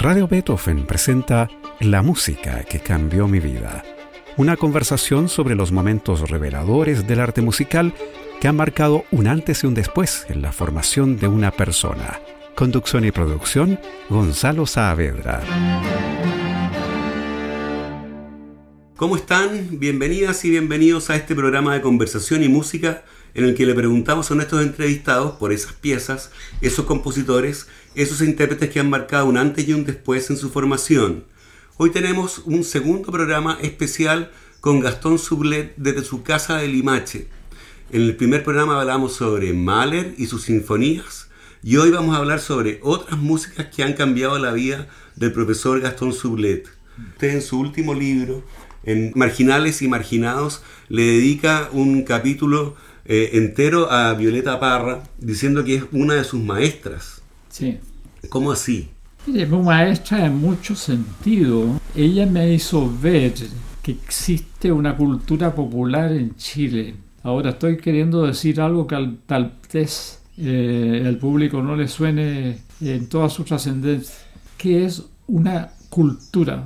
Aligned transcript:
Radio 0.00 0.26
Beethoven 0.26 0.86
presenta 0.86 1.50
La 1.78 2.00
música 2.00 2.64
que 2.64 2.80
cambió 2.80 3.28
mi 3.28 3.38
vida. 3.38 3.84
Una 4.38 4.56
conversación 4.56 5.28
sobre 5.28 5.54
los 5.54 5.72
momentos 5.72 6.30
reveladores 6.30 7.06
del 7.06 7.20
arte 7.20 7.42
musical 7.42 7.92
que 8.40 8.48
han 8.48 8.56
marcado 8.56 9.04
un 9.10 9.26
antes 9.26 9.62
y 9.62 9.66
un 9.66 9.74
después 9.74 10.24
en 10.30 10.40
la 10.40 10.52
formación 10.52 11.18
de 11.18 11.28
una 11.28 11.50
persona. 11.50 12.18
Conducción 12.54 13.04
y 13.04 13.10
producción, 13.10 13.78
Gonzalo 14.08 14.64
Saavedra. 14.64 15.42
¿Cómo 18.96 19.16
están? 19.16 19.78
Bienvenidas 19.78 20.46
y 20.46 20.50
bienvenidos 20.50 21.10
a 21.10 21.16
este 21.16 21.34
programa 21.34 21.74
de 21.74 21.82
conversación 21.82 22.42
y 22.42 22.48
música 22.48 23.04
en 23.34 23.44
el 23.44 23.54
que 23.54 23.66
le 23.66 23.74
preguntamos 23.74 24.30
a 24.30 24.34
nuestros 24.34 24.62
entrevistados 24.62 25.32
por 25.32 25.52
esas 25.52 25.72
piezas, 25.74 26.30
esos 26.60 26.84
compositores, 26.84 27.68
esos 27.94 28.20
intérpretes 28.20 28.70
que 28.70 28.80
han 28.80 28.90
marcado 28.90 29.26
un 29.26 29.36
antes 29.36 29.66
y 29.66 29.72
un 29.72 29.84
después 29.84 30.30
en 30.30 30.36
su 30.36 30.50
formación. 30.50 31.24
Hoy 31.76 31.90
tenemos 31.90 32.42
un 32.44 32.62
segundo 32.62 33.10
programa 33.10 33.58
especial 33.62 34.30
con 34.60 34.80
Gastón 34.80 35.18
Sublet 35.18 35.74
desde 35.76 36.04
su 36.04 36.22
casa 36.22 36.58
de 36.58 36.68
Limache. 36.68 37.28
En 37.90 38.02
el 38.02 38.14
primer 38.14 38.44
programa 38.44 38.80
hablamos 38.80 39.14
sobre 39.14 39.52
Mahler 39.52 40.14
y 40.16 40.26
sus 40.26 40.42
sinfonías 40.42 41.28
y 41.62 41.76
hoy 41.78 41.90
vamos 41.90 42.14
a 42.14 42.18
hablar 42.18 42.40
sobre 42.40 42.78
otras 42.82 43.18
músicas 43.18 43.66
que 43.74 43.82
han 43.82 43.94
cambiado 43.94 44.38
la 44.38 44.52
vida 44.52 44.88
del 45.16 45.32
profesor 45.32 45.80
Gastón 45.80 46.12
Sublet. 46.12 46.68
Usted 47.14 47.30
en 47.30 47.42
su 47.42 47.58
último 47.58 47.94
libro, 47.94 48.44
en 48.84 49.12
Marginales 49.16 49.82
y 49.82 49.88
Marginados, 49.88 50.62
le 50.88 51.02
dedica 51.02 51.68
un 51.72 52.04
capítulo 52.04 52.76
eh, 53.04 53.30
entero 53.32 53.90
a 53.90 54.14
Violeta 54.14 54.60
Parra, 54.60 55.02
diciendo 55.18 55.64
que 55.64 55.76
es 55.76 55.84
una 55.90 56.14
de 56.14 56.24
sus 56.24 56.40
maestras. 56.40 57.19
Sí. 57.50 57.78
¿Cómo 58.28 58.52
así? 58.52 58.88
Es 59.26 59.48
muy 59.48 59.62
maestra 59.62 60.24
en 60.24 60.36
muchos 60.36 60.78
sentidos. 60.78 61.80
Ella 61.94 62.24
me 62.26 62.52
hizo 62.52 62.90
ver 63.00 63.34
que 63.82 63.92
existe 63.92 64.72
una 64.72 64.96
cultura 64.96 65.54
popular 65.54 66.12
en 66.12 66.34
Chile. 66.36 66.94
Ahora 67.22 67.50
estoy 67.50 67.76
queriendo 67.76 68.22
decir 68.22 68.60
algo 68.60 68.86
que 68.86 68.96
tal 69.26 69.52
vez 69.72 70.20
eh, 70.38 71.02
el 71.04 71.18
público 71.18 71.62
no 71.62 71.76
le 71.76 71.86
suene 71.86 72.58
en 72.80 73.08
toda 73.08 73.28
su 73.28 73.44
trascendencia, 73.44 74.14
que 74.56 74.86
es 74.86 75.02
una 75.26 75.70
cultura, 75.90 76.64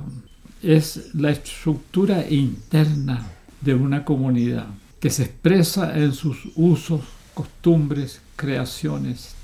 es 0.63 1.13
la 1.13 1.31
estructura 1.31 2.25
interna 2.29 3.27
de 3.59 3.73
una 3.73 4.05
comunidad 4.05 4.67
que 4.99 5.09
se 5.09 5.23
expresa 5.23 5.97
en 5.97 6.13
sus 6.13 6.47
usos, 6.55 7.01
costumbres, 7.33 8.21
creaciones, 8.35 9.34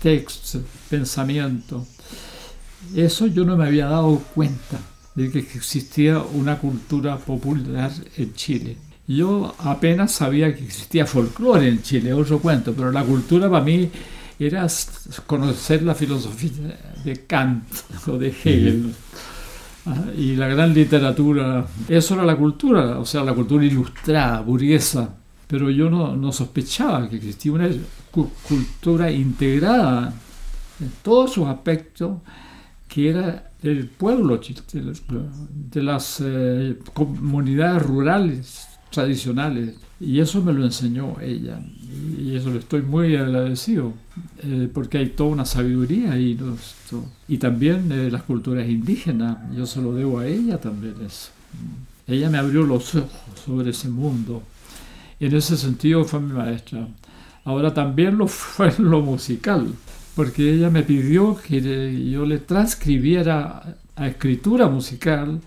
textos, 0.00 0.62
pensamiento. 0.88 1.86
Eso 2.94 3.26
yo 3.26 3.44
no 3.44 3.56
me 3.56 3.66
había 3.66 3.86
dado 3.86 4.18
cuenta 4.34 4.78
de 5.14 5.30
que 5.30 5.38
existía 5.38 6.18
una 6.18 6.58
cultura 6.58 7.16
popular 7.18 7.92
en 8.16 8.32
Chile. 8.34 8.76
Yo 9.06 9.54
apenas 9.58 10.12
sabía 10.12 10.54
que 10.54 10.64
existía 10.64 11.04
folclore 11.04 11.68
en 11.68 11.82
Chile, 11.82 12.12
otro 12.12 12.38
cuento, 12.38 12.72
pero 12.72 12.92
la 12.92 13.04
cultura 13.04 13.50
para 13.50 13.64
mí 13.64 13.90
era 14.38 14.66
conocer 15.26 15.82
la 15.82 15.94
filosofía 15.94 16.94
de 17.04 17.26
Kant 17.26 17.64
o 18.06 18.16
de 18.16 18.28
Hegel 18.28 18.94
y 20.16 20.36
la 20.36 20.48
gran 20.48 20.72
literatura. 20.72 21.66
Eso 21.88 22.14
era 22.14 22.24
la 22.24 22.36
cultura, 22.36 22.98
o 22.98 23.04
sea, 23.04 23.24
la 23.24 23.34
cultura 23.34 23.64
ilustrada, 23.64 24.40
burguesa. 24.40 25.16
Pero 25.50 25.68
yo 25.68 25.90
no, 25.90 26.16
no 26.16 26.30
sospechaba 26.30 27.10
que 27.10 27.16
existía 27.16 27.52
una 27.52 27.68
cultura 28.10 29.10
integrada 29.10 30.14
en 30.80 30.92
todos 31.02 31.32
sus 31.32 31.46
aspectos 31.48 32.18
que 32.86 33.10
era 33.10 33.50
del 33.62 33.86
pueblo, 33.86 34.40
de 35.72 35.82
las 35.82 36.22
eh, 36.24 36.78
comunidades 36.94 37.82
rurales 37.82 38.68
tradicionales. 38.90 39.74
Y 40.00 40.20
eso 40.20 40.42
me 40.42 40.52
lo 40.52 40.64
enseñó 40.64 41.20
ella. 41.20 41.60
Y 42.18 42.34
eso 42.34 42.50
le 42.50 42.58
estoy 42.58 42.82
muy 42.82 43.16
agradecido, 43.16 43.92
eh, 44.42 44.68
porque 44.72 44.98
hay 44.98 45.10
toda 45.10 45.30
una 45.30 45.44
sabiduría 45.44 46.12
ahí. 46.12 46.38
Y 47.28 47.38
también 47.38 47.92
eh, 47.92 48.10
las 48.10 48.22
culturas 48.22 48.68
indígenas, 48.68 49.38
yo 49.54 49.66
se 49.66 49.82
lo 49.82 49.94
debo 49.94 50.20
a 50.20 50.26
ella 50.26 50.58
también 50.58 50.94
eso. 51.04 51.30
Ella 52.06 52.30
me 52.30 52.38
abrió 52.38 52.62
los 52.62 52.94
ojos 52.94 53.10
sobre 53.44 53.70
ese 53.70 53.88
mundo. 53.88 54.42
Y 55.20 55.26
en 55.26 55.36
ese 55.36 55.56
sentido 55.56 56.04
fue 56.04 56.18
mi 56.20 56.32
maestra. 56.32 56.88
Ahora 57.44 57.72
también 57.72 58.18
lo 58.18 58.26
fue 58.26 58.72
en 58.76 58.90
lo 58.90 59.02
musical, 59.02 59.72
porque 60.16 60.54
ella 60.54 60.70
me 60.70 60.82
pidió 60.82 61.36
que 61.36 62.10
yo 62.10 62.24
le 62.24 62.38
transcribiera 62.38 63.76
a 63.94 64.06
escritura 64.08 64.68
musical 64.68 65.40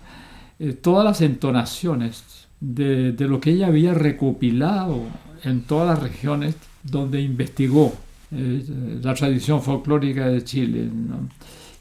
eh, 0.60 0.74
todas 0.74 1.04
las 1.04 1.22
entonaciones 1.22 2.24
de, 2.60 3.16
lo 3.20 3.40
que 3.40 3.52
ella 3.52 3.68
había 3.68 3.94
recopilado 3.94 5.02
en 5.44 5.64
todas 5.64 5.88
las 5.90 6.02
regiones 6.02 6.56
donde 6.84 7.22
investigó 7.22 7.94
eh, 8.32 8.64
la 9.02 9.14
tradición 9.14 9.62
folclórica 9.62 10.28
de 10.28 10.44
Chile. 10.44 10.90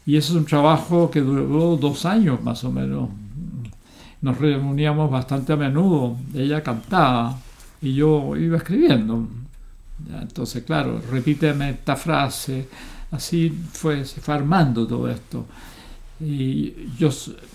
Y 0.05 0.17
eso 0.17 0.33
es 0.33 0.39
un 0.39 0.45
trabajo 0.45 1.09
que 1.09 1.21
duró 1.21 1.77
dos 1.77 2.05
años 2.05 2.41
más 2.41 2.63
o 2.63 2.71
menos. 2.71 3.09
Nos 4.21 4.37
reuníamos 4.37 5.09
bastante 5.11 5.53
a 5.53 5.57
menudo. 5.57 6.17
Ella 6.33 6.61
cantaba 6.63 7.37
y 7.83 7.93
yo 7.93 8.35
iba 8.37 8.57
escribiendo. 8.57 9.27
Entonces, 10.21 10.63
claro, 10.63 11.01
repíteme 11.11 11.69
esta 11.71 11.95
frase. 11.95 12.67
Así 13.11 13.53
fue, 13.73 14.05
se 14.05 14.21
fue 14.21 14.33
armando 14.33 14.87
todo 14.87 15.07
esto. 15.09 15.45
Y 16.19 16.73
yo, 16.97 17.09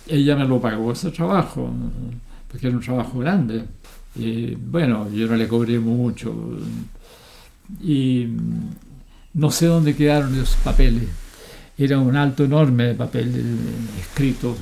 ella 0.06 0.36
me 0.36 0.46
lo 0.46 0.60
pagó 0.60 0.92
ese 0.92 1.10
trabajo 1.10 1.72
porque 2.46 2.68
era 2.68 2.76
un 2.76 2.82
trabajo 2.82 3.18
grande. 3.18 3.64
Bueno, 4.70 5.10
yo 5.10 5.26
no 5.26 5.36
le 5.36 5.48
cobré 5.48 5.78
mucho. 5.78 6.34
Y 7.82 8.28
no 9.34 9.50
sé 9.50 9.66
dónde 9.66 9.96
quedaron 9.96 10.34
esos 10.34 10.56
papeles. 10.56 11.08
Era 11.76 11.98
un 11.98 12.16
alto 12.16 12.44
enorme 12.44 12.84
de 12.84 12.94
papeles 12.94 13.44
escritos. 13.98 14.58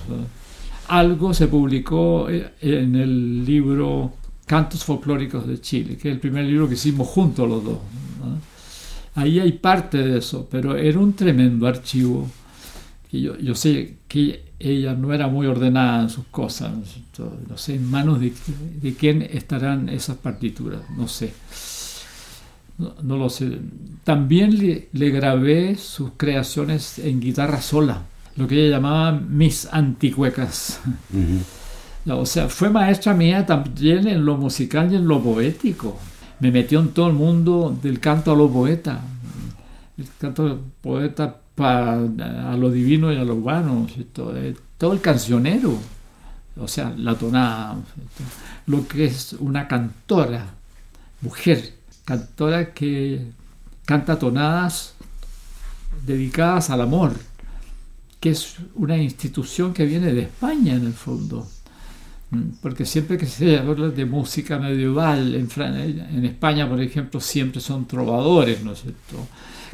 Algo 0.88 1.34
se 1.34 1.48
publicó 1.48 2.28
en 2.31 2.94
el 2.94 3.44
libro 3.44 4.12
Cantos 4.47 4.84
Folclóricos 4.84 5.47
de 5.47 5.61
Chile, 5.61 5.97
que 5.97 6.09
es 6.09 6.15
el 6.15 6.21
primer 6.21 6.45
libro 6.45 6.69
que 6.69 6.75
hicimos 6.75 7.09
juntos 7.09 7.49
los 7.49 7.65
dos. 7.65 7.79
Ahí 9.15 9.41
hay 9.41 9.53
parte 9.53 9.99
de 9.99 10.19
eso, 10.19 10.47
pero 10.51 10.77
era 10.77 10.99
un 10.99 11.15
tremendo 11.15 11.67
archivo. 11.67 12.29
Que 13.11 13.21
yo, 13.21 13.37
yo 13.39 13.55
sé 13.55 13.97
que 14.09 14.47
ella 14.59 14.95
no 14.95 15.12
era 15.12 15.29
muy 15.29 15.47
ordenada 15.47 16.03
en 16.03 16.11
sus 16.11 16.27
cosas. 16.27 16.73
No 17.49 17.59
sé 17.59 17.75
en 17.75 17.91
manos 17.91 18.21
de, 18.21 18.33
quién 18.99 19.23
estarán 19.23 19.89
esas 19.89 20.17
partituras, 20.17 20.81
no 20.97 21.09
sé. 21.09 21.33
No, 22.78 23.17
lo 23.17 23.31
sé. 23.31 23.59
También 24.05 24.89
le, 24.93 25.11
grabé 25.11 25.77
sus 25.77 26.13
creaciones 26.17 26.99
en 26.99 27.21
guitarra 27.21 27.61
sola, 27.61 28.03
lo 28.37 28.47
que 28.47 28.67
ella 28.67 28.77
llamaba 28.77 29.13
mis 29.13 29.67
anticuecas. 29.73 30.81
O 32.09 32.27
sea, 32.27 32.49
fue 32.49 32.71
maestra 32.71 33.15
mía 33.15 33.44
también 33.44 34.06
en 34.06 34.25
lo 34.25 34.37
musical 34.37 34.93
y 34.93 34.97
en 34.97 35.09
lo 35.09 35.21
poético. 35.21 35.99
Me 36.39 36.53
metió 36.53 36.81
en 36.81 36.89
todo 36.89 37.09
el 37.09 37.15
mundo 37.15 37.77
del 37.83 37.99
canto 37.99 38.33
a 38.33 38.37
lo 38.37 38.49
poeta. 38.49 39.00
El 39.99 40.06
canto 40.19 40.61
poeta 40.81 41.41
para, 41.56 41.95
a 41.95 42.56
lo 42.56 42.71
divino 42.71 43.12
y 43.12 43.16
a 43.16 43.25
lo 43.25 43.34
humano, 43.34 43.87
eh, 44.34 44.55
todo 44.78 44.93
el 44.93 45.00
cancionero, 45.00 45.77
o 46.59 46.69
sea, 46.69 46.95
la 46.97 47.15
tonada, 47.15 47.77
lo 48.66 48.87
que 48.87 49.06
es 49.06 49.33
una 49.41 49.66
cantora, 49.66 50.55
mujer, 51.22 51.75
cantora 52.05 52.72
que 52.75 53.27
canta 53.87 54.19
tonadas 54.19 54.95
dedicadas 56.05 56.69
al 56.69 56.83
amor, 56.83 57.15
que 58.21 58.31
es 58.31 58.57
una 58.75 58.98
institución 58.98 59.72
que 59.72 59.86
viene 59.86 60.13
de 60.13 60.22
España 60.22 60.75
en 60.75 60.86
el 60.86 60.95
fondo. 60.95 61.48
Porque 62.61 62.84
siempre 62.84 63.17
que 63.17 63.27
se 63.27 63.57
habla 63.59 63.89
de 63.89 64.05
música 64.05 64.59
medieval, 64.59 65.34
en, 65.34 65.49
en 65.57 66.25
España, 66.25 66.69
por 66.69 66.81
ejemplo, 66.81 67.21
siempre 67.21 67.61
son 67.61 67.87
trovadores, 67.87 68.63
¿no 68.63 68.73
es 68.73 68.83
cierto? 68.83 69.27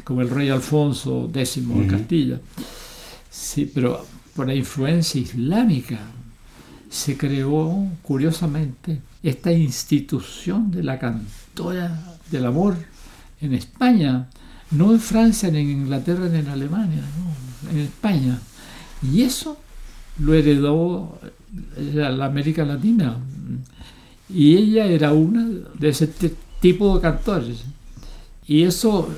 como 0.03 0.21
el 0.21 0.29
rey 0.29 0.49
Alfonso 0.49 1.29
X 1.33 1.67
de 1.67 1.87
Castilla. 1.87 2.39
Sí, 3.29 3.69
pero 3.73 4.05
por 4.35 4.47
la 4.47 4.55
influencia 4.55 5.21
islámica 5.21 5.99
se 6.89 7.17
creó, 7.17 7.87
curiosamente, 8.01 9.01
esta 9.23 9.51
institución 9.51 10.71
de 10.71 10.83
la 10.83 10.99
cantora 10.99 12.17
del 12.29 12.45
amor 12.45 12.75
en 13.41 13.53
España, 13.53 14.27
no 14.71 14.91
en 14.91 14.99
Francia, 14.99 15.49
ni 15.49 15.59
en 15.59 15.69
Inglaterra, 15.69 16.27
ni 16.27 16.39
en 16.39 16.47
Alemania, 16.49 17.01
no, 17.01 17.71
en 17.71 17.79
España. 17.79 18.39
Y 19.01 19.23
eso 19.23 19.57
lo 20.19 20.33
heredó 20.33 21.19
la 21.93 22.25
América 22.25 22.65
Latina. 22.65 23.17
Y 24.29 24.55
ella 24.57 24.85
era 24.85 25.13
una 25.13 25.47
de 25.77 25.89
ese 25.89 26.07
tipo 26.59 26.95
de 26.95 27.01
cantores. 27.01 27.63
Y 28.47 28.63
eso 28.63 29.09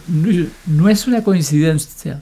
no 0.67 0.89
es 0.89 1.07
una 1.07 1.23
coincidencia 1.23 2.21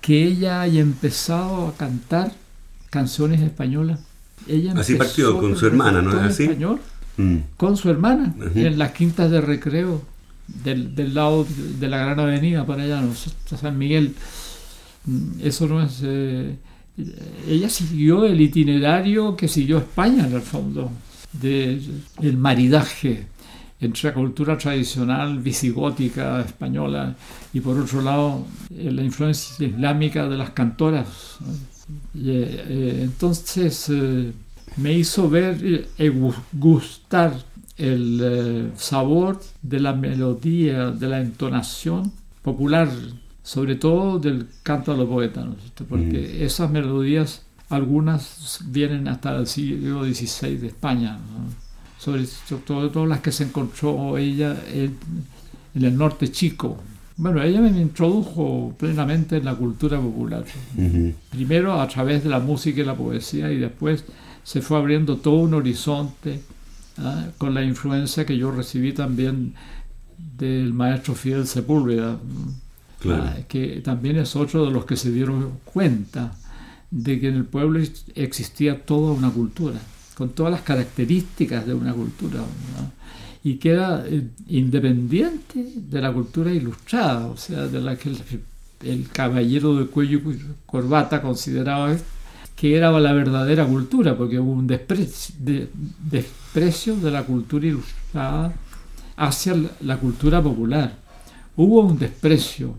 que 0.00 0.24
ella 0.24 0.60
haya 0.60 0.80
empezado 0.80 1.68
a 1.68 1.74
cantar 1.76 2.32
canciones 2.90 3.40
españolas. 3.40 4.00
Ella 4.46 4.74
Así 4.76 4.94
partió 4.94 5.38
con 5.38 5.56
su 5.56 5.66
hermana, 5.66 6.02
¿no 6.02 6.10
es 6.10 6.32
así? 6.32 6.44
español 6.44 6.80
Mm. 7.18 7.36
con 7.56 7.78
su 7.78 7.88
hermana 7.88 8.34
en 8.54 8.78
las 8.78 8.92
quintas 8.92 9.30
de 9.30 9.40
recreo 9.40 10.02
del, 10.46 10.94
del 10.94 11.14
lado 11.14 11.46
de 11.80 11.88
la 11.88 11.96
Gran 11.96 12.20
Avenida 12.20 12.66
para 12.66 12.82
allá, 12.82 13.00
no 13.00 13.14
San 13.14 13.78
Miguel. 13.78 14.14
Mm, 15.06 15.40
Eso 15.42 15.66
no 15.66 15.82
es. 15.82 16.00
eh, 16.02 16.56
ella 17.48 17.68
siguió 17.68 18.24
el 18.24 18.40
itinerario 18.40 19.36
que 19.36 19.48
siguió 19.48 19.78
España 19.78 20.26
en 20.26 20.32
el 20.34 20.40
fondo, 20.42 20.90
de, 21.32 21.80
el 22.22 22.36
maridaje 22.38 23.26
entre 23.80 24.08
la 24.08 24.14
cultura 24.14 24.56
tradicional 24.56 25.38
visigótica 25.38 26.40
española 26.40 27.14
y 27.52 27.60
por 27.60 27.78
otro 27.78 28.00
lado 28.00 28.46
eh, 28.74 28.90
la 28.90 29.02
influencia 29.02 29.66
islámica 29.66 30.26
de 30.28 30.36
las 30.38 30.50
cantoras. 30.50 31.36
eh, 32.14 32.64
eh, 32.68 33.00
entonces 33.02 33.90
me 34.78 34.92
hizo 34.94 35.28
ver 35.28 35.62
y 35.64 36.02
y 36.04 36.08
gu- 36.08 36.34
gustar 36.52 37.34
el 37.78 38.72
sabor 38.76 39.38
de 39.60 39.80
la 39.80 39.92
melodía, 39.92 40.90
de 40.90 41.08
la 41.08 41.20
entonación 41.20 42.10
popular, 42.42 42.88
sobre 43.46 43.76
todo 43.76 44.18
del 44.18 44.48
canto 44.64 44.90
a 44.90 44.96
los 44.96 45.08
¿no 45.08 45.54
cierto? 45.60 45.84
porque 45.88 46.44
esas 46.44 46.68
melodías, 46.68 47.42
algunas 47.68 48.58
vienen 48.66 49.06
hasta 49.06 49.36
el 49.36 49.46
siglo 49.46 50.04
XVI 50.04 50.56
de 50.56 50.66
España, 50.66 51.12
¿no? 51.12 51.48
sobre 51.96 52.24
todo, 52.66 52.90
todo 52.90 53.06
las 53.06 53.20
que 53.20 53.30
se 53.30 53.44
encontró 53.44 54.18
ella 54.18 54.56
en, 54.72 54.96
en 55.76 55.84
el 55.84 55.96
norte 55.96 56.28
chico. 56.32 56.76
Bueno, 57.16 57.40
ella 57.40 57.60
me 57.60 57.68
introdujo 57.80 58.74
plenamente 58.76 59.36
en 59.36 59.44
la 59.44 59.54
cultura 59.54 60.00
popular 60.00 60.44
Ujú. 60.76 61.14
primero 61.30 61.80
a 61.80 61.86
través 61.86 62.24
de 62.24 62.30
la 62.30 62.40
música 62.40 62.80
y 62.80 62.84
la 62.84 62.96
poesía 62.96 63.52
y 63.52 63.58
después 63.58 64.02
se 64.42 64.60
fue 64.60 64.76
abriendo 64.76 65.18
todo 65.18 65.36
un 65.36 65.54
horizonte 65.54 66.40
¿ah? 66.98 67.26
con 67.38 67.54
la 67.54 67.62
influencia 67.62 68.26
que 68.26 68.36
yo 68.36 68.50
recibí 68.50 68.92
también 68.92 69.54
del 70.36 70.72
maestro 70.74 71.14
Fidel 71.14 71.46
Sepúlveda, 71.46 72.18
Claro. 73.00 73.24
ah, 73.26 73.36
que 73.46 73.80
también 73.84 74.16
es 74.16 74.36
otro 74.36 74.64
de 74.64 74.70
los 74.70 74.84
que 74.84 74.96
se 74.96 75.12
dieron 75.12 75.58
cuenta 75.64 76.32
de 76.90 77.20
que 77.20 77.28
en 77.28 77.34
el 77.34 77.44
pueblo 77.44 77.80
existía 78.14 78.84
toda 78.84 79.12
una 79.12 79.30
cultura, 79.30 79.78
con 80.16 80.30
todas 80.30 80.52
las 80.52 80.62
características 80.62 81.66
de 81.66 81.74
una 81.74 81.92
cultura, 81.92 82.38
¿no? 82.38 82.96
y 83.46 83.58
que 83.58 83.70
era 83.70 84.04
eh, 84.04 84.26
independiente 84.48 85.64
de 85.76 86.00
la 86.00 86.12
cultura 86.12 86.50
ilustrada, 86.52 87.26
o 87.26 87.36
sea, 87.36 87.68
de 87.68 87.80
la 87.80 87.94
que 87.94 88.12
el, 88.82 89.08
caballero 89.08 89.76
de 89.76 89.86
cuello 89.86 90.18
y 90.18 90.40
corbata 90.66 91.22
consideraba 91.22 91.94
que 92.56 92.76
era 92.76 92.90
la 92.98 93.12
verdadera 93.12 93.64
cultura, 93.64 94.16
porque 94.16 94.40
hubo 94.40 94.50
un 94.50 94.66
desprecio 94.66 95.36
de, 95.38 95.68
desprecio 96.10 96.96
de 96.96 97.10
la 97.12 97.22
cultura 97.22 97.66
ilustrada 97.66 98.52
hacia 99.16 99.54
la 99.80 99.96
cultura 99.98 100.42
popular. 100.42 100.96
Hubo 101.54 101.82
un 101.82 101.98
desprecio. 102.00 102.74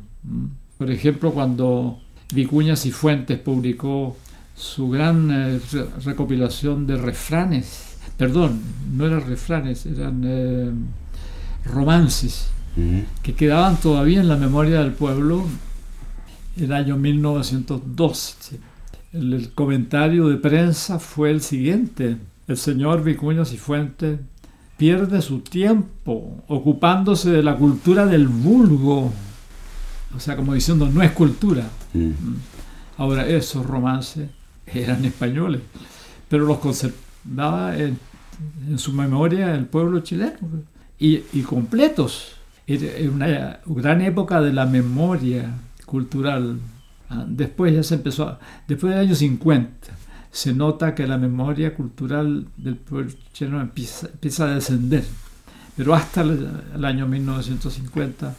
Por 0.77 0.91
ejemplo, 0.91 1.31
cuando 1.31 1.99
Vicuña 2.33 2.75
Cifuentes 2.75 3.39
publicó 3.39 4.15
su 4.55 4.89
gran 4.89 5.29
eh, 5.31 5.59
re- 5.71 5.85
recopilación 6.03 6.85
de 6.87 6.97
refranes, 6.97 7.97
perdón, 8.17 8.59
no 8.95 9.05
eran 9.05 9.27
refranes, 9.27 9.85
eran 9.85 10.21
eh, 10.25 10.71
romances 11.65 12.49
que 13.23 13.33
quedaban 13.33 13.77
todavía 13.77 14.19
en 14.21 14.27
la 14.27 14.37
memoria 14.37 14.81
del 14.83 14.93
pueblo 14.93 15.45
el 16.57 16.71
año 16.71 16.95
1912. 16.95 18.59
El, 19.13 19.33
el 19.33 19.49
comentario 19.53 20.27
de 20.27 20.37
prensa 20.37 20.99
fue 20.99 21.31
el 21.31 21.41
siguiente. 21.41 22.17
El 22.47 22.57
señor 22.57 23.03
Vicuña 23.03 23.45
Cifuentes 23.45 24.19
pierde 24.77 25.21
su 25.23 25.39
tiempo 25.39 26.43
ocupándose 26.47 27.31
de 27.31 27.41
la 27.41 27.55
cultura 27.55 28.05
del 28.05 28.27
vulgo. 28.27 29.11
O 30.15 30.19
sea, 30.19 30.35
como 30.35 30.53
diciendo, 30.53 30.89
no 30.89 31.01
es 31.03 31.11
cultura. 31.11 31.63
Mm. 31.93 32.11
Ahora, 32.97 33.27
esos 33.27 33.65
romances 33.65 34.29
eran 34.65 35.05
españoles, 35.05 35.61
pero 36.29 36.45
los 36.45 36.57
conservaba 36.59 37.77
en, 37.77 37.97
en 38.67 38.79
su 38.79 38.93
memoria 38.93 39.53
el 39.53 39.65
pueblo 39.65 39.99
chileno 39.99 40.37
y, 40.99 41.21
y 41.33 41.41
completos. 41.41 42.33
Era 42.65 42.85
era 42.97 43.11
una 43.11 43.59
gran 43.65 44.01
época 44.01 44.41
de 44.41 44.51
la 44.53 44.65
memoria 44.65 45.53
cultural. 45.85 46.59
Ah, 47.09 47.23
Después 47.27 47.73
ya 47.73 47.83
se 47.83 47.95
empezó, 47.95 48.27
a- 48.27 48.39
después 48.67 48.91
del 48.93 49.05
año 49.07 49.15
50, 49.15 49.69
se 50.31 50.53
nota 50.53 50.93
que 50.95 51.07
la 51.07 51.17
memoria 51.17 51.73
cultural 51.75 52.47
del 52.57 52.75
pueblo 52.75 53.11
chileno 53.33 53.61
empieza, 53.61 54.07
empieza 54.07 54.45
a 54.45 54.55
descender. 54.55 55.05
Pero 55.77 55.93
hasta 55.93 56.21
el, 56.21 56.49
el 56.75 56.83
año 56.85 57.07
1950 57.07 58.35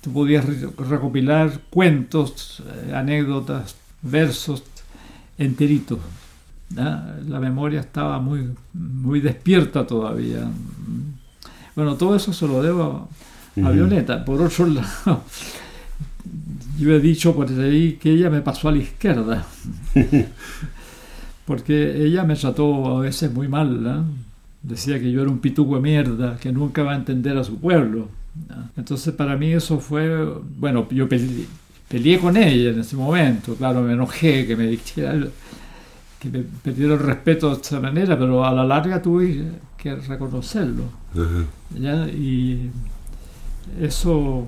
tú 0.00 0.12
podías 0.12 0.44
re- 0.44 0.68
recopilar 0.88 1.60
cuentos, 1.70 2.62
eh, 2.66 2.94
anécdotas, 2.94 3.76
versos 4.02 4.62
enteritos. 5.38 5.98
¿ya? 6.70 7.18
La 7.28 7.40
memoria 7.40 7.80
estaba 7.80 8.18
muy, 8.20 8.50
muy 8.72 9.20
despierta 9.20 9.86
todavía. 9.86 10.48
Bueno, 11.76 11.96
todo 11.96 12.16
eso 12.16 12.32
se 12.32 12.46
lo 12.46 12.62
debo 12.62 13.08
a. 13.62 13.70
Violeta. 13.70 14.24
Por 14.24 14.40
otro 14.40 14.66
lado, 14.68 15.22
yo 16.78 16.94
he 16.94 17.00
dicho 17.00 17.34
por 17.34 17.48
ahí 17.50 17.94
que 18.00 18.12
ella 18.12 18.30
me 18.30 18.40
pasó 18.40 18.68
a 18.68 18.72
la 18.72 18.78
izquierda. 18.78 19.44
Porque 21.44 22.04
ella 22.06 22.24
me 22.24 22.36
trató 22.36 22.96
a 22.98 23.00
veces 23.00 23.32
muy 23.32 23.48
mal. 23.48 23.82
¿no? 23.82 24.04
Decía 24.62 25.00
que 25.00 25.10
yo 25.10 25.22
era 25.22 25.30
un 25.30 25.40
pituco 25.40 25.74
de 25.76 25.80
mierda, 25.82 26.36
que 26.38 26.52
nunca 26.52 26.82
va 26.82 26.92
a 26.92 26.96
entender 26.96 27.36
a 27.36 27.44
su 27.44 27.58
pueblo. 27.58 28.08
¿No? 28.48 28.70
Entonces 28.76 29.14
para 29.14 29.36
mí 29.36 29.52
eso 29.52 29.78
fue, 29.78 30.24
bueno, 30.56 30.86
yo 30.90 31.08
peleé, 31.08 31.46
peleé 31.88 32.18
con 32.18 32.36
ella 32.36 32.70
en 32.70 32.80
ese 32.80 32.96
momento, 32.96 33.54
claro, 33.54 33.82
me 33.82 33.92
enojé 33.92 34.46
que 34.46 34.56
me 34.56 34.66
dijera, 34.66 35.18
que 36.18 36.28
me 36.28 36.40
perdiera 36.62 36.94
el 36.94 37.00
respeto 37.00 37.54
de 37.54 37.60
esa 37.60 37.80
manera, 37.80 38.18
pero 38.18 38.44
a 38.44 38.52
la 38.52 38.64
larga 38.64 39.00
tuve 39.00 39.42
que 39.76 39.96
reconocerlo. 39.96 40.84
¿ya? 41.78 42.06
Y 42.08 42.70
eso 43.80 44.46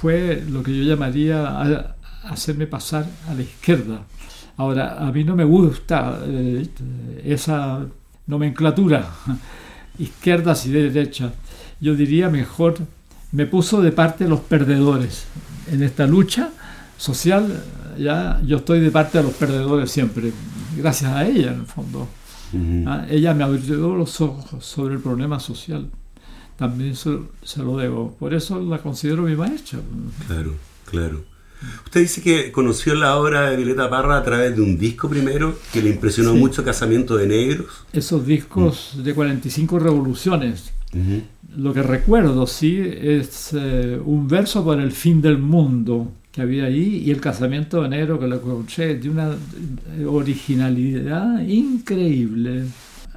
fue 0.00 0.42
lo 0.48 0.62
que 0.62 0.76
yo 0.76 0.84
llamaría 0.84 1.94
hacerme 2.24 2.66
pasar 2.66 3.06
a 3.28 3.34
la 3.34 3.42
izquierda. 3.42 4.02
Ahora, 4.56 5.06
a 5.06 5.12
mí 5.12 5.22
no 5.22 5.36
me 5.36 5.44
gusta 5.44 6.18
eh, 6.24 6.66
esa 7.24 7.84
nomenclatura, 8.26 9.06
izquierdas 9.98 10.66
y 10.66 10.70
derechas. 10.70 11.32
Yo 11.80 11.94
diría 11.94 12.30
mejor, 12.30 12.76
me 13.32 13.46
puso 13.46 13.82
de 13.82 13.92
parte 13.92 14.24
de 14.24 14.30
los 14.30 14.40
perdedores. 14.40 15.24
En 15.70 15.82
esta 15.82 16.06
lucha 16.06 16.50
social, 16.96 17.62
ya 17.98 18.40
yo 18.44 18.58
estoy 18.58 18.80
de 18.80 18.90
parte 18.90 19.18
de 19.18 19.24
los 19.24 19.34
perdedores 19.34 19.90
siempre, 19.90 20.32
gracias 20.76 21.12
a 21.12 21.26
ella 21.26 21.52
en 21.52 21.60
el 21.60 21.66
fondo. 21.66 22.08
Ah, 22.86 23.04
ella 23.10 23.34
me 23.34 23.44
abrió 23.44 23.94
los 23.96 24.20
ojos 24.20 24.64
sobre 24.64 24.94
el 24.94 25.00
problema 25.00 25.40
social. 25.40 25.88
También 26.56 26.96
se, 26.96 27.18
se 27.42 27.62
lo 27.62 27.76
debo. 27.76 28.14
Por 28.18 28.32
eso 28.32 28.58
la 28.62 28.78
considero 28.78 29.22
mi 29.24 29.36
maestra. 29.36 29.78
Claro, 30.26 30.54
claro. 30.86 31.24
Usted 31.84 32.00
dice 32.02 32.22
que 32.22 32.52
conoció 32.52 32.94
la 32.94 33.16
obra 33.16 33.50
de 33.50 33.56
Violeta 33.56 33.90
Parra 33.90 34.16
a 34.18 34.22
través 34.22 34.54
de 34.56 34.62
un 34.62 34.78
disco 34.78 35.08
primero 35.08 35.58
que 35.72 35.82
le 35.82 35.90
impresionó 35.90 36.32
Sí. 36.32 36.38
mucho 36.38 36.64
Casamiento 36.64 37.16
de 37.16 37.26
Negros. 37.26 37.66
Esos 37.92 38.24
discos 38.26 38.92
de 39.02 39.12
45 39.14 39.78
revoluciones. 39.78 40.72
Lo 41.56 41.72
que 41.72 41.82
recuerdo, 41.82 42.46
sí, 42.46 42.78
es 42.80 43.50
eh, 43.54 43.98
un 44.04 44.28
verso 44.28 44.62
por 44.62 44.78
el 44.80 44.92
fin 44.92 45.20
del 45.22 45.38
mundo 45.38 46.12
que 46.30 46.42
había 46.42 46.64
ahí 46.64 47.02
y 47.06 47.10
el 47.10 47.20
casamiento 47.20 47.82
de 47.82 47.88
negro 47.88 48.18
que 48.20 48.26
lo 48.26 48.36
encontré 48.36 48.96
de 48.98 49.08
una 49.08 49.30
eh, 49.98 50.04
originalidad 50.04 51.40
increíble. 51.46 52.64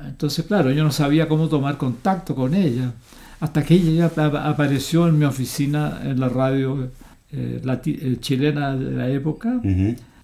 Entonces, 0.06 0.46
claro, 0.46 0.72
yo 0.72 0.84
no 0.84 0.92
sabía 0.92 1.28
cómo 1.28 1.48
tomar 1.50 1.78
contacto 1.78 2.34
con 2.34 2.54
ella. 2.54 2.94
Hasta 3.42 3.64
que 3.64 3.74
ella 3.76 4.06
ap- 4.06 4.36
apareció 4.36 5.08
en 5.08 5.18
mi 5.20 5.26
oficina 5.26 6.02
en 6.04 6.20
la 6.20 6.30
radio 6.30 6.90
eh, 7.32 7.62
eh, 7.64 8.18
chilena 8.20 8.76
de 8.76 8.92
la 8.92 9.10
época 9.10 9.62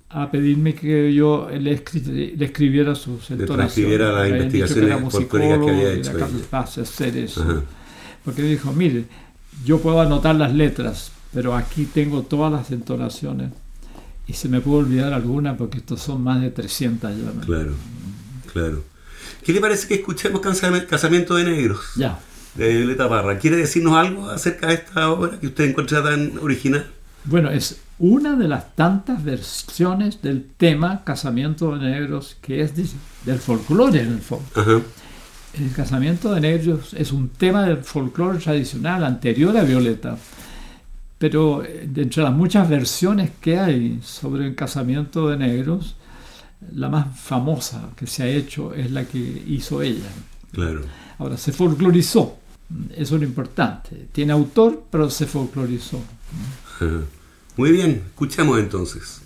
a 0.10 0.32
pedirme 0.32 0.74
que 0.74 1.14
yo 1.14 1.50
le, 1.52 1.84
escri- 1.84 2.36
le 2.38 2.46
escribiera 2.46 2.96
sus 2.96 3.30
Le 3.30 3.36
entonaciones. 3.44 3.74
transcribiera 3.74 4.12
las 4.14 4.22
que 4.24 4.28
era 4.36 4.44
investigaciones 4.46 5.12
que 5.60 5.70
había 5.72 5.94
hecho 5.94 6.12
era 6.12 6.26
ella. 6.28 6.38
capaz 6.42 6.76
de 6.78 6.82
hacer 6.84 7.18
eso. 7.18 7.42
Ajá. 7.42 7.62
Porque 8.26 8.42
dijo, 8.42 8.74
mire, 8.74 9.06
yo 9.64 9.80
puedo 9.80 10.02
anotar 10.02 10.36
las 10.36 10.54
letras, 10.54 11.12
pero 11.34 11.56
aquí 11.56 11.86
tengo 11.86 12.24
todas 12.24 12.52
las 12.52 12.72
entonaciones 12.72 13.52
y 14.28 14.34
se 14.34 14.50
me 14.50 14.60
puede 14.62 14.80
olvidar 14.80 15.14
alguna 15.14 15.56
porque 15.56 15.78
estos 15.78 16.02
son 16.02 16.24
más 16.24 16.42
de 16.42 16.50
300 16.50 17.12
ya. 17.16 17.42
Claro, 17.46 17.74
claro. 18.52 18.84
¿Qué 19.44 19.54
le 19.54 19.62
parece 19.62 19.88
que 19.88 19.96
escuchemos 19.96 20.42
Casam- 20.42 20.86
Casamiento 20.88 21.36
de 21.36 21.44
Negros 21.44 21.80
Ya. 21.96 22.20
de 22.56 22.78
Violeta 22.78 23.08
Parra? 23.08 23.38
¿Quiere 23.38 23.58
decirnos 23.58 23.94
algo 23.96 24.30
acerca 24.30 24.68
de 24.68 24.74
esta 24.76 25.12
obra 25.12 25.40
que 25.40 25.48
usted 25.48 25.66
encuentra 25.70 26.04
tan 26.04 26.40
original? 26.42 26.88
Bueno, 27.26 27.50
es 27.52 27.80
una 28.00 28.36
de 28.36 28.48
las 28.48 28.76
tantas 28.76 29.24
versiones 29.24 30.22
del 30.22 30.46
tema 30.58 31.04
Casamiento 31.04 31.78
de 31.78 31.90
Negros 31.92 32.38
que 32.42 32.62
es 32.62 32.74
del 33.26 33.40
folclore 33.40 34.02
en 34.02 34.14
el 34.14 34.20
fondo. 34.22 34.46
El 35.58 35.72
casamiento 35.72 36.34
de 36.34 36.42
negros 36.42 36.94
es 36.94 37.14
un 37.14 37.30
tema 37.30 37.64
del 37.64 37.78
folclore 37.78 38.40
tradicional 38.40 39.06
anterior 39.06 39.56
a 39.58 39.64
Violeta, 39.64 40.18
pero 41.18 41.64
eh, 41.64 41.90
entre 41.96 42.24
las 42.24 42.34
muchas 42.34 42.68
versiones 42.70 43.32
que 43.40 43.58
hay 43.58 44.00
sobre 44.04 44.48
el 44.48 44.56
casamiento 44.56 45.30
de 45.30 45.38
negros, 45.38 45.96
la 46.74 46.90
más 46.90 47.18
famosa 47.18 47.90
que 47.96 48.06
se 48.06 48.24
ha 48.24 48.28
hecho 48.28 48.74
es 48.74 48.92
la 48.92 49.06
que 49.06 49.18
hizo 49.18 49.82
ella. 49.82 50.10
Claro. 50.52 50.82
Ahora, 51.20 51.38
se 51.38 51.54
folclorizó, 51.54 52.38
eso 52.96 53.16
es 53.16 53.22
lo 53.22 53.28
importante. 53.28 54.08
Tiene 54.12 54.34
autor, 54.34 54.84
pero 54.92 55.10
se 55.10 55.26
folclorizó. 55.26 56.02
Muy 57.56 57.72
bien, 57.72 58.04
escuchamos 58.08 58.60
entonces. 58.60 59.22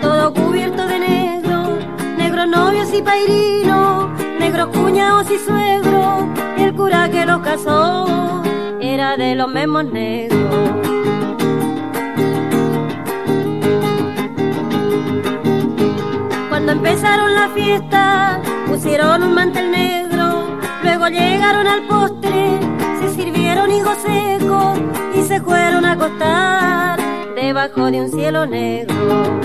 Todo 0.00 0.34
cubierto 0.34 0.84
de 0.88 0.98
negro, 0.98 1.78
negros 2.18 2.48
novios 2.48 2.92
y 2.92 3.00
pairinos, 3.00 4.08
negros 4.40 4.76
cuñados 4.76 5.30
y 5.30 5.38
suegros, 5.38 6.24
el 6.58 6.74
cura 6.74 7.08
que 7.08 7.24
los 7.24 7.40
casó 7.42 8.42
era 8.80 9.16
de 9.16 9.36
los 9.36 9.48
mismos 9.48 9.84
negros. 9.84 10.40
Cuando 16.48 16.72
empezaron 16.72 17.34
la 17.34 17.50
fiesta, 17.50 18.40
pusieron 18.66 19.22
un 19.22 19.34
mantel 19.34 19.70
negro, 19.70 20.58
luego 20.82 21.06
llegaron 21.06 21.68
al 21.68 21.82
postre, 21.86 22.58
se 23.00 23.14
sirvieron 23.14 23.70
higos 23.70 23.98
secos 23.98 24.80
y 25.14 25.22
se 25.22 25.40
fueron 25.40 25.84
a 25.84 25.92
acostar 25.92 27.01
debajo 27.52 27.90
de 27.90 28.00
un 28.00 28.08
cielo 28.08 28.46
negro. 28.46 29.38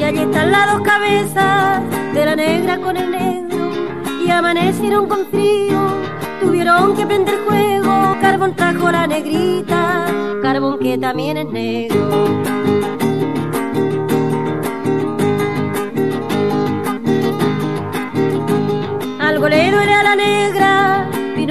Y 0.00 0.02
allí 0.02 0.18
están 0.18 0.50
las 0.50 0.72
dos 0.72 0.82
cabezas 0.82 1.82
de 2.14 2.24
la 2.24 2.34
negra 2.34 2.78
con 2.78 2.96
el 2.96 3.12
negro 3.12 3.70
y 4.26 4.28
amanecieron 4.28 5.06
con 5.06 5.24
frío, 5.26 5.78
tuvieron 6.40 6.96
que 6.96 7.06
prender 7.06 7.36
fuego, 7.46 8.16
carbón 8.20 8.56
trajo 8.56 8.90
la 8.90 9.06
negrita 9.06 10.06
carbón 10.42 10.80
que 10.80 10.98
también 10.98 11.36
es 11.36 11.46
negro. 11.46 12.40
Algo 19.20 19.48
le 19.48 19.68
era 19.68 20.02
la 20.02 20.16
negra, 20.16 20.79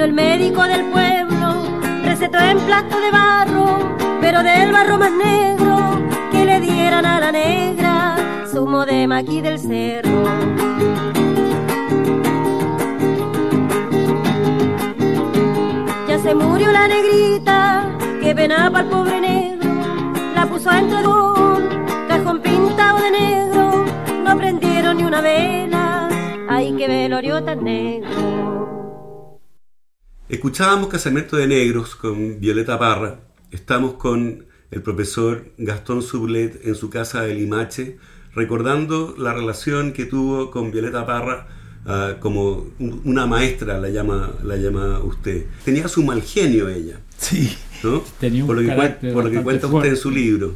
vino 0.00 0.04
el 0.06 0.12
médico 0.14 0.62
del 0.62 0.84
pueblo, 0.86 1.78
recetó 2.04 2.38
en 2.38 2.58
plato 2.60 2.98
de 3.00 3.10
barro, 3.10 3.96
pero 4.22 4.42
del 4.42 4.72
barro 4.72 4.96
más 4.96 5.12
negro, 5.12 6.00
que 6.32 6.46
le 6.46 6.58
dieran 6.58 7.04
a 7.04 7.20
la 7.20 7.30
negra, 7.30 8.16
zumo 8.50 8.86
de 8.86 9.06
maqui 9.06 9.42
del 9.42 9.58
cerro. 9.58 10.24
Ya 16.08 16.18
se 16.18 16.34
murió 16.34 16.72
la 16.72 16.88
negrita, 16.88 17.84
que 18.22 18.34
penaba 18.34 18.78
al 18.78 18.86
pobre 18.86 19.20
negro, 19.20 19.70
la 20.34 20.46
puso 20.46 20.70
entre 20.70 21.06
un 21.06 21.68
cajón 22.08 22.40
pintado 22.40 23.00
de 23.00 23.10
negro, 23.10 23.84
no 24.24 24.36
prendieron 24.38 24.96
ni 24.96 25.04
una 25.04 25.20
vela, 25.20 26.08
ay 26.48 26.72
que 26.72 26.88
velorio 26.88 27.44
tan 27.44 27.62
negro. 27.64 28.79
Escuchábamos 30.30 30.86
Casamiento 30.86 31.36
de 31.36 31.48
Negros 31.48 31.96
con 31.96 32.38
Violeta 32.38 32.78
Parra, 32.78 33.18
estamos 33.50 33.94
con 33.94 34.44
el 34.70 34.80
profesor 34.80 35.46
Gastón 35.58 36.02
Sublet 36.02 36.64
en 36.64 36.76
su 36.76 36.88
casa 36.88 37.22
de 37.22 37.34
Limache, 37.34 37.98
recordando 38.32 39.16
la 39.18 39.34
relación 39.34 39.92
que 39.92 40.04
tuvo 40.04 40.52
con 40.52 40.70
Violeta 40.70 41.04
Parra 41.04 41.48
uh, 41.84 42.20
como 42.20 42.68
una 42.78 43.26
maestra, 43.26 43.80
la 43.80 43.88
llama, 43.88 44.30
la 44.44 44.56
llama 44.56 45.00
usted. 45.00 45.46
Tenía 45.64 45.88
su 45.88 46.04
mal 46.04 46.22
genio 46.22 46.68
ella. 46.68 47.00
Sí. 47.18 47.52
¿no? 47.82 48.04
Tenía 48.20 48.44
un 48.44 48.46
por 48.46 48.62
lo 48.62 48.62
que, 48.62 49.08
por 49.08 49.24
lo 49.24 49.30
que 49.32 49.42
cuenta 49.42 49.66
usted 49.66 49.88
en 49.88 49.96
su 49.96 50.12
libro. 50.12 50.54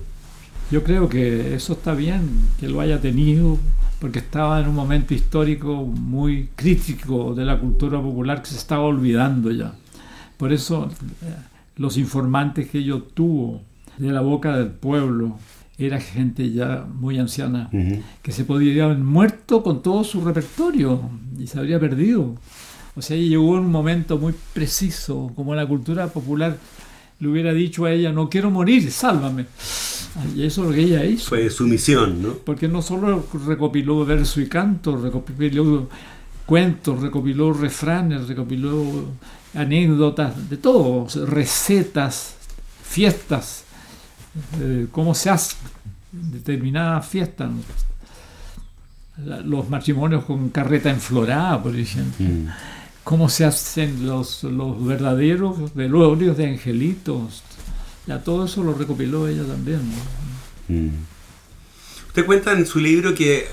Yo 0.71 0.85
creo 0.85 1.09
que 1.09 1.57
eso 1.57 1.73
está 1.73 1.95
bien, 1.95 2.31
que 2.61 2.69
lo 2.69 2.81
haya 2.81 3.00
tenido, 3.00 3.59
porque 4.05 4.19
estaba 4.19 4.61
en 4.61 4.69
un 4.69 4.75
momento 4.75 5.15
histórico 5.15 5.87
muy 5.87 6.51
crítico 6.55 7.35
de 7.35 7.43
la 7.47 7.59
cultura 7.59 8.03
popular 8.03 8.43
que 8.43 8.51
se 8.51 8.59
estaba 8.59 8.83
olvidando 8.83 9.51
ya. 9.51 9.73
Por 10.37 10.53
eso 10.53 10.91
eh, 11.23 11.35
los 11.79 11.97
informantes 11.97 12.69
que 12.69 12.85
yo 12.85 13.01
tuvo 13.01 13.63
de 13.97 14.13
la 14.13 14.21
boca 14.21 14.59
del 14.59 14.69
pueblo 14.69 15.39
era 15.79 15.99
gente 16.03 16.53
ya 16.53 16.85
muy 16.87 17.19
anciana, 17.19 17.71
Ujú. 17.73 18.03
que 18.21 18.31
se 18.31 18.45
podría 18.45 18.85
haber 18.85 18.99
muerto 18.99 19.63
con 19.63 19.83
todo 19.83 20.05
su 20.05 20.23
repertorio 20.23 21.01
y 21.39 21.47
se 21.47 21.59
habría 21.59 21.81
perdido. 21.81 22.35
O 22.97 23.01
sea, 23.01 23.17
ella 23.17 23.31
llegó 23.31 23.57
en 23.57 23.65
un 23.65 23.73
momento 23.73 24.19
muy 24.19 24.35
preciso, 24.53 25.33
como 25.35 25.55
la 25.55 25.67
cultura 25.67 26.09
popular 26.09 26.59
le 27.21 27.29
hubiera 27.29 27.55
dicho 27.55 27.87
a 27.87 27.91
ella, 27.93 28.13
no 28.13 28.29
quiero 28.29 28.51
morir, 28.51 28.91
sálvame. 28.93 29.47
Y 30.35 30.44
eso 30.44 30.62
es 30.62 30.68
lo 30.68 30.75
que 30.75 30.83
ella 30.83 31.04
hizo. 31.04 31.30
Fue 31.30 31.50
su 31.50 31.66
misión, 31.66 32.23
¿no? 32.23 32.33
Porque 32.35 32.68
no 32.68 32.83
solo 32.83 33.26
recopiló 33.47 34.04
verso 34.04 34.40
y 34.40 34.49
canto, 34.49 34.97
recopiló 34.97 35.88
cuentos, 36.47 37.00
recopiló 37.00 37.52
refranes, 37.52 38.28
recopiló 38.28 39.06
anécdotas, 39.54 40.49
de 40.49 40.56
todo, 40.56 41.06
recetas, 41.26 42.37
fiestas, 42.85 43.64
eh, 44.61 44.87
cómo 44.90 45.14
se 45.14 45.30
hace 45.30 45.56
determinadas 46.12 47.06
fiestas. 47.06 47.50
Los 49.44 49.68
matrimonios 49.68 50.25
con 50.25 50.49
carreta 50.49 50.90
enflorada, 50.90 51.62
por 51.62 51.76
ejemplo. 51.76 52.26
Mm. 52.26 52.49
Cómo 53.04 53.28
se 53.28 53.44
hacen 53.44 54.06
los, 54.06 54.42
los 54.44 54.85
verdaderos 54.85 55.75
velorios 55.75 56.37
de 56.37 56.49
angelitos. 56.49 57.42
Ya 58.07 58.23
todo 58.23 58.45
eso 58.45 58.63
lo 58.63 58.75
recopiló 58.75 59.29
ella 59.29 59.45
también. 59.45 59.81
¿no? 59.89 60.75
Mm. 60.75 60.91
Usted 62.09 62.27
cuenta 62.27 62.53
en 62.53 62.67
su 62.67 62.79
libro 62.79 63.15
que 63.15 63.47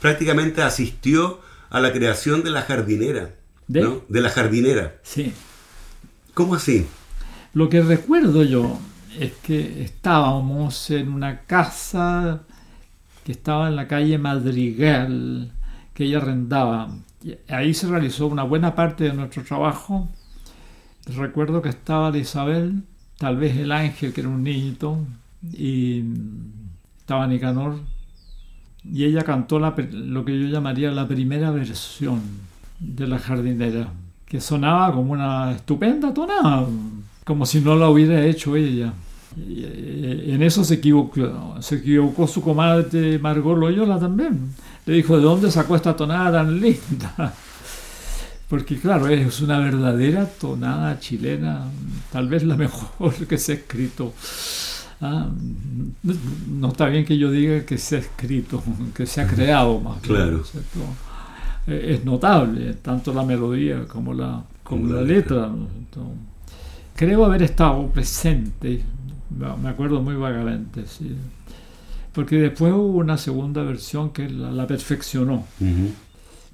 prácticamente 0.00 0.62
asistió 0.62 1.40
a 1.70 1.80
la 1.80 1.92
creación 1.92 2.42
de 2.42 2.50
la 2.50 2.62
jardinera. 2.62 3.34
¿De? 3.66 3.82
¿no? 3.82 4.02
De 4.08 4.20
la 4.20 4.30
jardinera. 4.30 4.96
Sí. 5.02 5.32
¿Cómo 6.34 6.54
así? 6.54 6.86
Lo 7.52 7.68
que 7.68 7.82
recuerdo 7.82 8.42
yo 8.42 8.78
es 9.18 9.32
que 9.42 9.82
estábamos 9.82 10.90
en 10.90 11.08
una 11.08 11.40
casa 11.42 12.42
que 13.24 13.32
estaba 13.32 13.68
en 13.68 13.76
la 13.76 13.88
calle 13.88 14.18
Madrigal, 14.18 15.50
que 15.94 16.04
ella 16.04 16.18
arrendaba. 16.18 16.90
Y 17.24 17.36
Ahí 17.48 17.74
se 17.74 17.88
realizó 17.88 18.26
una 18.26 18.44
buena 18.44 18.74
parte 18.74 19.04
de 19.04 19.12
nuestro 19.14 19.42
trabajo. 19.42 20.08
Recuerdo 21.06 21.62
que 21.62 21.70
estaba 21.70 22.10
la 22.10 22.18
Isabel, 22.18 22.82
tal 23.18 23.36
vez 23.36 23.56
el 23.56 23.72
ángel, 23.72 24.12
que 24.12 24.20
era 24.20 24.30
un 24.30 24.42
niñito, 24.42 24.98
y 25.52 26.02
estaba 26.98 27.26
Nicanor. 27.26 27.78
Y 28.84 29.04
ella 29.04 29.22
cantó 29.22 29.58
lo 29.58 30.24
que 30.24 30.40
yo 30.40 30.46
llamaría 30.46 30.90
la 30.92 31.08
primera 31.08 31.50
versión 31.50 32.20
de 32.78 33.06
la 33.06 33.18
jardinera, 33.18 33.88
que 34.26 34.40
sonaba 34.40 34.92
como 34.92 35.12
una 35.12 35.52
estupenda 35.52 36.14
tonada, 36.14 36.66
como 37.24 37.46
si 37.46 37.60
no 37.60 37.74
la 37.74 37.88
hubiera 37.88 38.24
hecho 38.24 38.54
ella. 38.54 38.92
Eh, 39.38 40.28
en 40.28 40.42
eso 40.42 40.64
se 40.64 40.74
equivocó, 40.74 41.60
se 41.60 41.76
equivocó 41.76 42.26
su 42.26 42.40
comadre 42.40 43.18
Margot 43.18 43.58
Loyola 43.58 43.98
también. 43.98 44.54
Le 44.86 44.94
dijo, 44.94 45.16
¿de 45.16 45.22
dónde 45.24 45.50
sacó 45.50 45.74
esta 45.74 45.96
tonada 45.96 46.38
tan 46.38 46.60
linda? 46.60 47.34
Porque 48.48 48.78
claro, 48.78 49.08
es 49.08 49.40
una 49.40 49.58
verdadera 49.58 50.26
tonada 50.26 51.00
chilena, 51.00 51.64
tal 52.12 52.28
vez 52.28 52.44
la 52.44 52.56
mejor 52.56 53.12
que 53.28 53.38
se 53.38 53.52
ha 53.52 53.54
escrito. 53.56 54.12
Ah, 55.00 55.28
no- 56.02 56.14
no 56.48 56.68
está 56.68 56.86
bien 56.86 57.04
que 57.04 57.18
yo 57.18 57.30
diga 57.30 57.64
que 57.66 57.76
se 57.76 57.96
ha 57.96 57.98
escrito, 57.98 58.62
que 58.94 59.04
se 59.06 59.20
ha 59.20 59.26
creado 59.26 59.80
más. 59.80 60.00
bien, 60.02 60.14
Claro. 60.14 60.44
¿cierto? 60.44 60.78
Eh, 61.66 61.94
Es 61.98 62.04
notable, 62.04 62.74
tanto 62.74 63.12
la 63.12 63.24
melodía 63.24 63.84
como 63.86 64.14
la, 64.14 64.42
como 64.62 64.92
la 64.94 65.02
letra. 65.02 65.46
Entonces, 65.78 66.14
creo 66.94 67.24
haber 67.26 67.42
estado 67.42 67.88
presente, 67.88 68.82
me 69.60 69.68
acuerdo 69.68 70.00
muy 70.00 70.14
vagamente, 70.14 70.84
sí. 70.86 71.14
Porque 72.12 72.36
después 72.36 72.72
hubo 72.72 72.98
una 72.98 73.18
segunda 73.18 73.62
versión 73.62 74.10
que 74.10 74.30
la, 74.30 74.50
la 74.50 74.66
perfeccionó. 74.66 75.44
Ujú. 75.60 75.90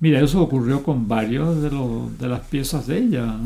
Mira, 0.03 0.19
eso 0.19 0.43
ocurrió 0.43 0.83
con 0.83 1.07
varios 1.07 1.63
de, 1.63 2.29
las 2.29 2.41
piezas 2.41 2.89
de 2.89 2.99
ella. 2.99 3.37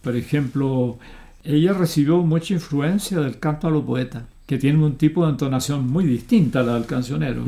Por 0.00 0.16
ejemplo, 0.16 0.96
ella 1.44 1.74
recibió 1.74 2.22
mucha 2.22 2.54
influencia 2.54 3.20
del 3.20 3.38
canto 3.38 3.68
a 3.68 3.70
los 3.70 3.84
poetas, 3.84 4.22
que 4.46 4.56
tiene 4.56 4.82
un 4.82 4.96
tipo 4.96 5.26
de 5.26 5.32
entonación 5.32 5.86
muy 5.86 6.06
distinta 6.06 6.60
a 6.60 6.62
la 6.62 6.74
del 6.76 6.86
cancionero. 6.86 7.44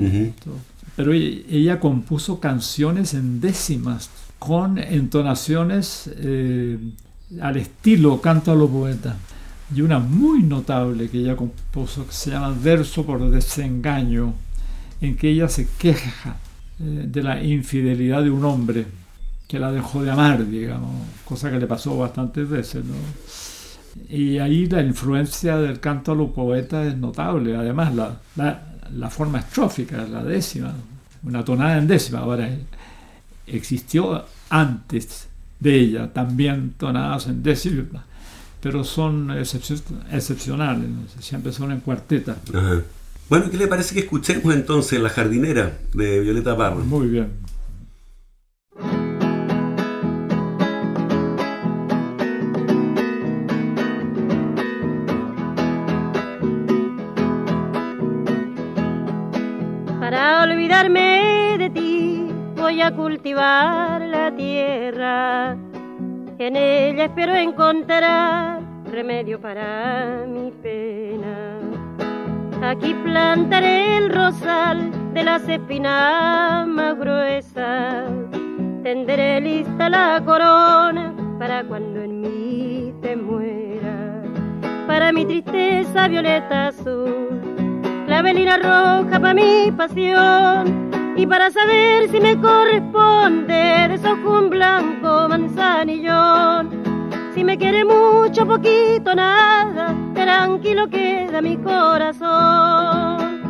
Pero 0.97 1.15
ella, 1.15 1.81
compuso 1.81 2.41
canciones 2.41 3.15
en 3.15 3.41
décimas, 3.41 4.11
con 4.39 4.77
entonaciones 4.77 6.11
eh, 6.15 6.77
al 7.41 7.57
estilo 7.57 8.21
canto 8.21 8.53
a 8.53 8.55
los 8.55 8.69
poetas. 8.69 9.17
Y 9.75 9.81
una 9.81 9.99
muy 9.99 10.43
notable 10.43 11.09
que 11.09 11.21
ella 11.21 11.37
compuso, 11.37 12.07
que 12.07 12.13
se 12.13 12.33
llama 12.33 12.55
Verso 12.63 13.07
por 13.07 13.31
desengaño, 13.31 14.35
en 15.01 15.17
que 15.17 15.31
ella 15.31 15.49
se 15.49 15.67
queja 15.79 16.37
de 16.83 17.23
la 17.23 17.43
infidelidad 17.43 18.23
de 18.23 18.31
un 18.31 18.45
hombre 18.45 18.87
que 19.47 19.59
la 19.59 19.71
dejó 19.71 20.03
de 20.03 20.11
amar, 20.11 20.47
digamos, 20.47 20.91
cosa 21.25 21.51
que 21.51 21.59
le 21.59 21.67
pasó 21.67 21.97
bastantes 21.97 22.49
veces, 22.49 22.85
¿no? 22.85 22.95
Y 24.09 24.39
ahí 24.39 24.67
la 24.67 24.83
influencia 24.83 25.59
del 25.59 25.79
canto 25.79 26.12
a 26.12 26.15
los 26.15 26.31
poetas 26.31 26.87
es 26.87 26.97
notable, 26.97 27.55
además 27.55 27.95
la, 27.95 28.19
la, 28.97 29.11
forma 29.11 29.41
estrófica, 29.41 30.07
la 30.07 30.25
décima, 30.25 30.73
una 31.25 31.45
tonada 31.45 31.77
en 31.77 31.87
décima, 31.87 32.21
ahora 32.21 32.49
existió 33.47 34.25
antes 34.49 35.29
de 35.61 35.79
ella 35.79 36.12
también 36.12 36.73
tonadas 36.79 37.27
en 37.27 37.43
décima, 37.43 38.05
pero 38.62 38.83
son 38.83 39.31
excepcionales, 40.11 40.89
siempre 41.21 41.53
son 41.53 41.73
en 41.73 41.81
cuarteta. 41.81 42.37
Bueno, 43.33 43.51
¿qué 43.51 43.57
le 43.57 43.67
parece 43.67 43.95
que 43.95 44.01
escuchemos 44.01 44.55
entonces 44.55 45.01
La 45.01 45.09
jardinera 45.09 45.73
de 45.95 46.21
Violeta 46.21 46.55
Parra? 46.55 46.75
Muy 46.75 47.07
bien. 47.07 47.33
Para 59.99 60.43
olvidarme 60.43 61.57
de 61.57 61.71
ti 61.71 62.29
voy 62.55 62.83
a 62.83 62.95
cultivar 62.95 64.03
la 64.03 64.37
tierra. 64.37 65.57
En 66.39 66.55
ella 66.55 67.07
espero 67.07 67.35
encontrar 67.35 68.61
remedio 68.91 69.41
para 69.41 70.27
mi 70.29 70.51
pena 70.51 70.72
Aquí 72.62 72.95
plantaré 72.95 73.97
el 73.97 74.14
rosal 74.14 74.92
de 75.14 75.25
las 75.25 75.49
espinas 75.49 76.64
más 76.69 76.97
gruesas. 76.97 78.09
Tendré 78.85 79.40
lista 79.40 79.88
la 79.88 80.23
corona 80.25 81.12
para 81.40 81.64
cuando 81.64 82.02
en 82.02 82.21
mí 82.21 82.95
te 83.02 83.16
muera. 83.16 84.23
Para 84.87 85.12
mi 85.12 85.25
tristeza 85.25 86.07
violeta 86.07 86.69
azul, 86.69 87.40
clavelina 88.07 88.57
roja 88.59 89.19
para 89.19 89.35
mi 89.35 89.73
pasión. 89.76 90.90
Y 91.16 91.26
para 91.26 91.50
saber 91.50 92.09
si 92.11 92.21
me 92.21 92.40
corresponde, 92.40 93.88
desojo 93.88 94.38
un 94.38 94.50
blanco 94.50 95.28
manzanillón 95.28 96.82
si 97.35 97.45
me 97.45 97.57
quiere 97.57 97.85
mucho, 97.85 98.47
poquito, 98.47 99.15
nada, 99.15 99.95
tranquilo 100.15 100.89
queda 100.89 101.41
mi 101.41 101.57
corazón. 101.57 103.41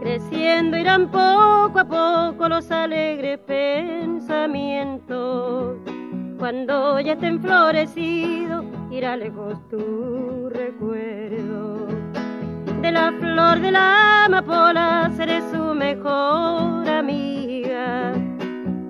Creciendo 0.00 0.76
irán 0.76 1.10
poco 1.10 1.78
a 1.78 1.84
poco 1.84 2.48
los 2.48 2.70
alegres 2.70 3.38
pensamientos 3.40 5.07
cuando 6.38 7.00
ya 7.00 7.14
esté 7.14 7.36
florecido, 7.38 8.64
irá 8.90 9.16
lejos 9.16 9.56
tu 9.68 10.48
recuerdo. 10.50 11.88
De 12.80 12.92
la 12.92 13.12
flor 13.18 13.60
de 13.60 13.72
la 13.72 14.26
amapola 14.26 15.10
seré 15.16 15.40
su 15.50 15.74
mejor 15.74 16.88
amiga. 16.88 18.12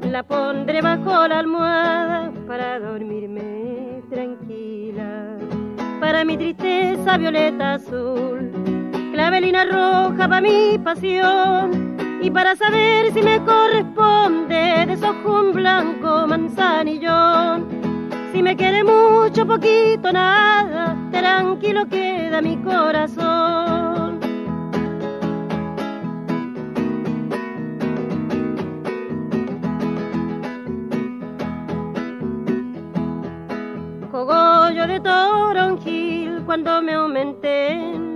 La 0.02 0.22
pondré 0.22 0.82
bajo 0.82 1.26
la 1.26 1.38
almohada 1.38 2.32
para 2.46 2.78
dormirme 2.78 4.02
tranquila. 4.11 5.38
Para 6.00 6.24
mi 6.24 6.37
tristeza 6.37 7.16
violeta 7.16 7.74
azul, 7.74 8.50
clavelina 9.12 9.64
roja 9.64 10.28
para 10.28 10.40
mi 10.40 10.78
pasión 10.78 11.88
y 12.20 12.31
para 12.31 12.57
saber 12.57 13.12
si 13.12 13.22
me 13.22 13.42
corresponde 13.44 14.87
desojo 14.87 15.40
un 15.40 15.52
blanco 15.52 16.26
manzanillón. 16.26 17.66
Si 18.33 18.42
me 18.42 18.57
quiere 18.57 18.83
mucho, 18.85 19.46
poquito, 19.46 20.12
nada, 20.12 20.96
tranquilo 21.11 21.87
queda 21.88 22.42
mi 22.42 22.57
corazón. 22.59 24.18
Cogollo 34.11 34.87
de 34.87 35.00
toronjil 35.00 36.42
cuando 36.44 36.83
me 36.83 37.35
penas 37.35 38.08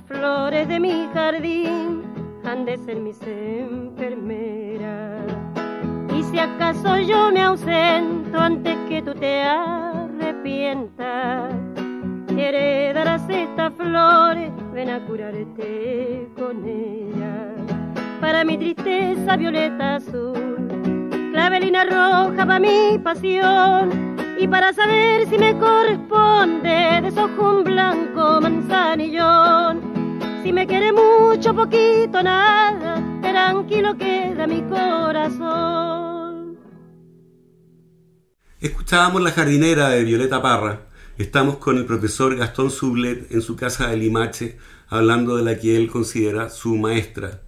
flores 0.00 0.66
de 0.68 0.80
mi 0.80 1.08
jardín 1.12 2.02
han 2.44 2.64
de 2.64 2.78
ser 2.78 2.96
mis 2.96 3.20
enfermeras. 3.22 5.26
Y 6.16 6.22
si 6.24 6.38
acaso 6.38 6.98
yo 6.98 7.30
me 7.32 7.42
ausento 7.42 8.38
antes 8.38 8.76
que 8.88 9.02
tú 9.02 9.14
te 9.14 9.42
arrepientas, 9.42 11.52
heredarás 12.36 13.28
estas 13.28 13.72
flores, 13.74 14.50
ven 14.72 14.90
a 14.90 15.04
curarte 15.06 16.28
con 16.36 16.64
ellas. 16.66 17.52
Para 18.20 18.44
mi 18.44 18.56
tristeza 18.56 19.36
violeta 19.36 19.96
azul, 19.96 20.68
clavelina 21.32 21.84
roja 21.84 22.46
para 22.46 22.60
mi 22.60 22.98
pasión 22.98 24.12
y 24.42 24.48
para 24.48 24.72
saber 24.72 25.28
si 25.30 25.38
me 25.38 25.56
corresponde 25.56 27.00
desojo 27.00 27.58
un 27.58 27.64
blanco 27.64 28.40
manzanillón. 28.40 29.80
Si 30.42 30.52
me 30.52 30.66
quiere 30.66 30.92
mucho, 30.92 31.54
poquito, 31.54 32.20
nada, 32.24 33.00
tranquilo 33.22 33.96
queda 33.96 34.48
mi 34.48 34.62
corazón. 34.62 36.58
Escuchábamos 38.58 39.22
La 39.22 39.30
jardinera 39.30 39.90
de 39.90 40.02
Violeta 40.02 40.42
Parra. 40.42 40.88
Estamos 41.18 41.58
con 41.58 41.76
el 41.76 41.84
profesor 41.84 42.34
Gastón 42.36 42.72
Sublet 42.72 43.30
en 43.30 43.42
su 43.42 43.54
casa 43.54 43.90
de 43.90 43.96
Limache, 43.96 44.58
hablando 44.88 45.36
de 45.36 45.44
la 45.44 45.56
que 45.56 45.76
él 45.76 45.88
considera 45.88 46.50
su 46.50 46.74
maestra. 46.76 47.42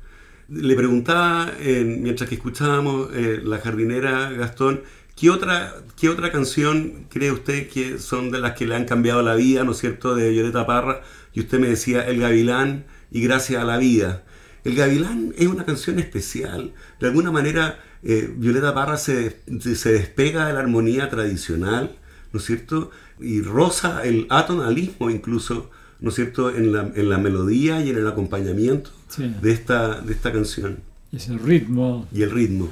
Le 0.48 0.76
preguntaba, 0.76 1.50
eh, 1.59 1.83
mientras 1.85 2.28
que 2.28 2.37
escuchábamos 2.37 3.09
eh, 3.14 3.40
La 3.42 3.59
jardinera 3.59 4.30
Gastón, 4.30 4.83
¿Qué 5.16 5.31
otra, 5.31 5.74
¿Qué 5.96 6.09
otra 6.09 6.33
canción 6.33 7.07
cree 7.09 7.31
usted 7.31 7.68
que 7.68 7.98
son 7.98 8.31
de 8.33 8.40
las 8.40 8.55
que 8.55 8.66
le 8.66 8.74
han 8.74 8.85
cambiado 8.85 9.22
la 9.22 9.35
vida, 9.37 9.62
¿no 9.62 9.72
es 9.72 9.79
cierto?, 9.79 10.16
de 10.16 10.31
Violeta 10.31 10.66
Parra. 10.66 11.03
Y 11.33 11.40
usted 11.40 11.61
me 11.61 11.68
decía 11.68 12.07
El 12.07 12.20
Gavilán 12.20 12.85
y 13.12 13.20
Gracias 13.20 13.62
a 13.62 13.64
la 13.64 13.79
Vida. 13.79 14.24
El 14.64 14.74
Gavilán 14.74 15.33
es 15.37 15.46
una 15.46 15.64
canción 15.64 16.00
especial. 16.00 16.72
De 16.98 17.07
alguna 17.07 17.31
manera, 17.31 17.81
eh, 18.03 18.33
Violeta 18.37 18.74
Parra 18.74 18.96
se, 18.96 19.40
se, 19.61 19.92
despega 19.92 20.46
de 20.46 20.53
la 20.53 20.61
armonía 20.61 21.09
tradicional, 21.11 21.96
¿no 22.33 22.40
es 22.40 22.46
cierto? 22.46 22.90
Y 23.20 23.40
roza 23.42 24.05
el 24.05 24.27
atonalismo 24.31 25.11
incluso, 25.11 25.70
¿no 26.00 26.09
es 26.09 26.16
cierto?, 26.16 26.50
en 26.50 26.72
la, 26.72 26.90
en 26.92 27.09
la 27.09 27.18
melodía 27.18 27.81
y 27.83 27.90
en 27.90 27.98
el 27.98 28.09
acompañamiento 28.09 28.90
de, 29.16 29.53
esta, 29.53 30.00
de 30.00 30.12
esta 30.12 30.33
canción. 30.33 30.81
Es 31.12 31.29
el 31.29 31.38
ritmo. 31.38 32.09
Y 32.12 32.22
el 32.22 32.33
ritmo. 32.33 32.70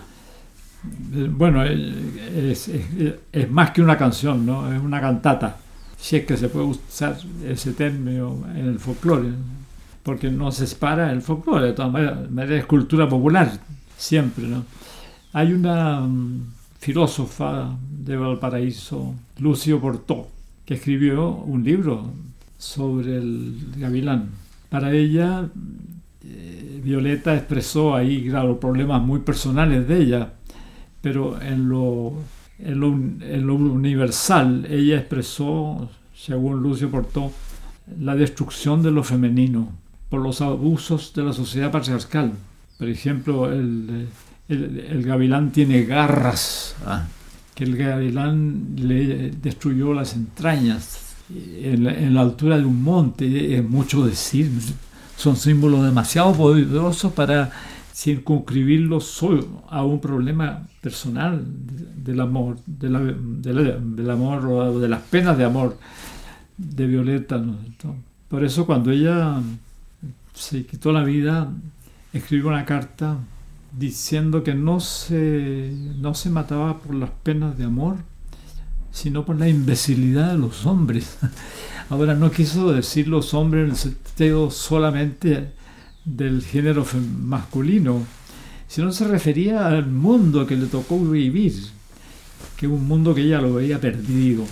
Bueno, 0.83 1.65
es, 1.65 2.71
más 3.51 3.71
que 3.71 3.83
una 3.83 3.97
canción, 3.97 4.45
¿no? 4.45 4.73
Es 4.73 4.81
una 4.81 5.01
cantata. 5.01 5.57
Si 5.97 6.17
es 6.17 6.27
que 6.27 6.37
se 6.37 6.49
puede 6.49 6.67
usar 6.67 7.17
ese 7.47 7.73
término 7.73 8.45
en 8.55 8.67
el 8.67 8.79
folclore, 8.81 9.29
porque 10.03 10.31
no 10.31 10.51
se 10.51 10.67
separa 10.67 11.13
el 11.13 11.23
folclore, 11.23 11.67
de 11.67 11.73
todas 11.73 11.93
maneras, 11.93 12.59
es 12.59 12.67
cultura 12.67 13.09
popular, 13.09 13.53
siempre, 13.97 14.49
¿no? 14.49 14.65
Hay 15.33 15.53
una 15.53 16.01
mm, 16.01 16.53
filósofa 16.79 17.77
de 17.89 18.17
Valparaíso, 18.17 19.15
Lucio 19.39 19.81
Portó, 19.81 20.29
que 20.67 20.75
escribió 20.75 21.31
un 21.31 21.63
libro 21.63 22.13
sobre 22.59 23.17
el 23.17 23.57
gavilán. 23.77 24.31
Para 24.69 24.93
ella, 24.93 25.49
eh, 26.25 26.81
Violeta 26.83 27.35
expresó 27.35 27.95
ahí, 27.95 28.29
claro, 28.29 28.59
problemas 28.59 29.03
muy 29.03 29.21
personales 29.21 29.87
de 29.87 30.03
ella, 30.03 30.33
pero 31.03 31.41
en 31.43 31.69
lo 31.69 32.15
en 32.65 32.81
lo, 32.81 32.89
en 32.89 33.47
lo 33.47 33.55
universal, 33.55 34.67
ella 34.71 34.99
expresó, 34.99 35.91
según 36.15 36.63
Lucio 36.63 36.91
Portó, 36.91 37.33
la 38.01 38.15
destrucción 38.15 38.83
de 38.83 38.91
lo 38.91 39.03
femenino 39.03 39.69
por 40.09 40.21
los 40.21 40.41
abusos 40.41 41.13
de 41.15 41.25
la 41.25 41.33
sociedad 41.33 41.73
patriarcal. 41.73 42.33
Por 42.79 42.89
ejemplo, 42.89 43.51
el, 43.51 44.09
el, 44.49 45.03
gavilán 45.03 45.51
tiene 45.51 45.85
garras, 45.85 46.77
ah. 46.87 47.07
que 47.55 47.65
el 47.65 47.77
gavilán 47.77 48.75
le 48.77 49.31
destruyó 49.31 49.93
las 49.93 50.15
entrañas 50.15 51.15
en 51.31 51.85
la, 51.85 51.95
en 51.95 52.15
la 52.15 52.21
altura 52.21 52.59
de 52.59 52.65
un 52.65 52.83
monte, 52.83 53.57
es 53.57 53.65
mucho 53.69 54.05
decir, 54.07 54.51
son 55.17 55.37
símbolos 55.37 55.85
demasiado 55.85 56.33
poderosos 56.33 57.13
para 57.13 57.51
circunscribirlos 57.93 59.23
a 59.69 59.85
un 59.85 60.01
problema 60.01 60.67
personal 60.81 61.45
del 61.97 62.21
amor, 62.21 62.57
de 62.67 62.89
la, 62.89 63.01
del 63.01 64.11
amor 64.11 64.47
o 64.47 64.79
de 64.81 64.89
las 64.89 65.03
penas 65.03 65.37
de 65.37 65.45
amor 65.45 65.79
de 66.57 66.87
Violeta. 66.87 67.43
Por 68.29 68.45
eso 68.45 68.65
cuando 68.67 68.91
ella 68.91 69.41
se 70.35 70.65
quitó 70.65 70.93
la 70.93 71.05
vida, 71.05 71.53
escribió 72.13 72.49
una 72.49 72.65
carta 72.65 73.19
diciendo 73.77 74.43
que 74.43 74.55
no 74.55 74.81
se, 74.81 75.73
no 75.99 76.15
se 76.15 76.31
mataba 76.31 76.79
por 76.79 76.95
las 76.95 77.11
penas 77.11 77.59
de 77.59 77.65
amor, 77.65 77.97
sino 78.91 79.25
por 79.25 79.39
la 79.39 79.49
imbecilidad 79.49 80.33
de 80.33 80.39
los 80.39 80.65
hombres. 80.67 81.19
Ahora 81.91 82.15
no 82.15 82.31
quiso 82.31 82.73
decir 82.73 83.09
los 83.09 83.35
hombres 83.35 83.65
en 83.65 83.71
el 83.71 83.77
sentido 83.77 84.51
solamente 84.51 85.53
del 86.05 86.43
género 86.43 86.87
masculino, 87.21 88.03
sino 88.69 88.93
se 88.93 89.07
refería 89.07 89.67
al 89.67 89.87
mundo 89.87 90.47
que 90.47 90.57
le 90.57 90.67
tocó 90.67 90.99
vivir, 90.99 91.55
que 92.57 92.67
un 92.67 92.87
mundo 92.87 93.15
que 93.15 93.23
ella 93.23 93.41
lo 93.41 93.55
veía 93.55 93.81
perdido. 93.81 94.45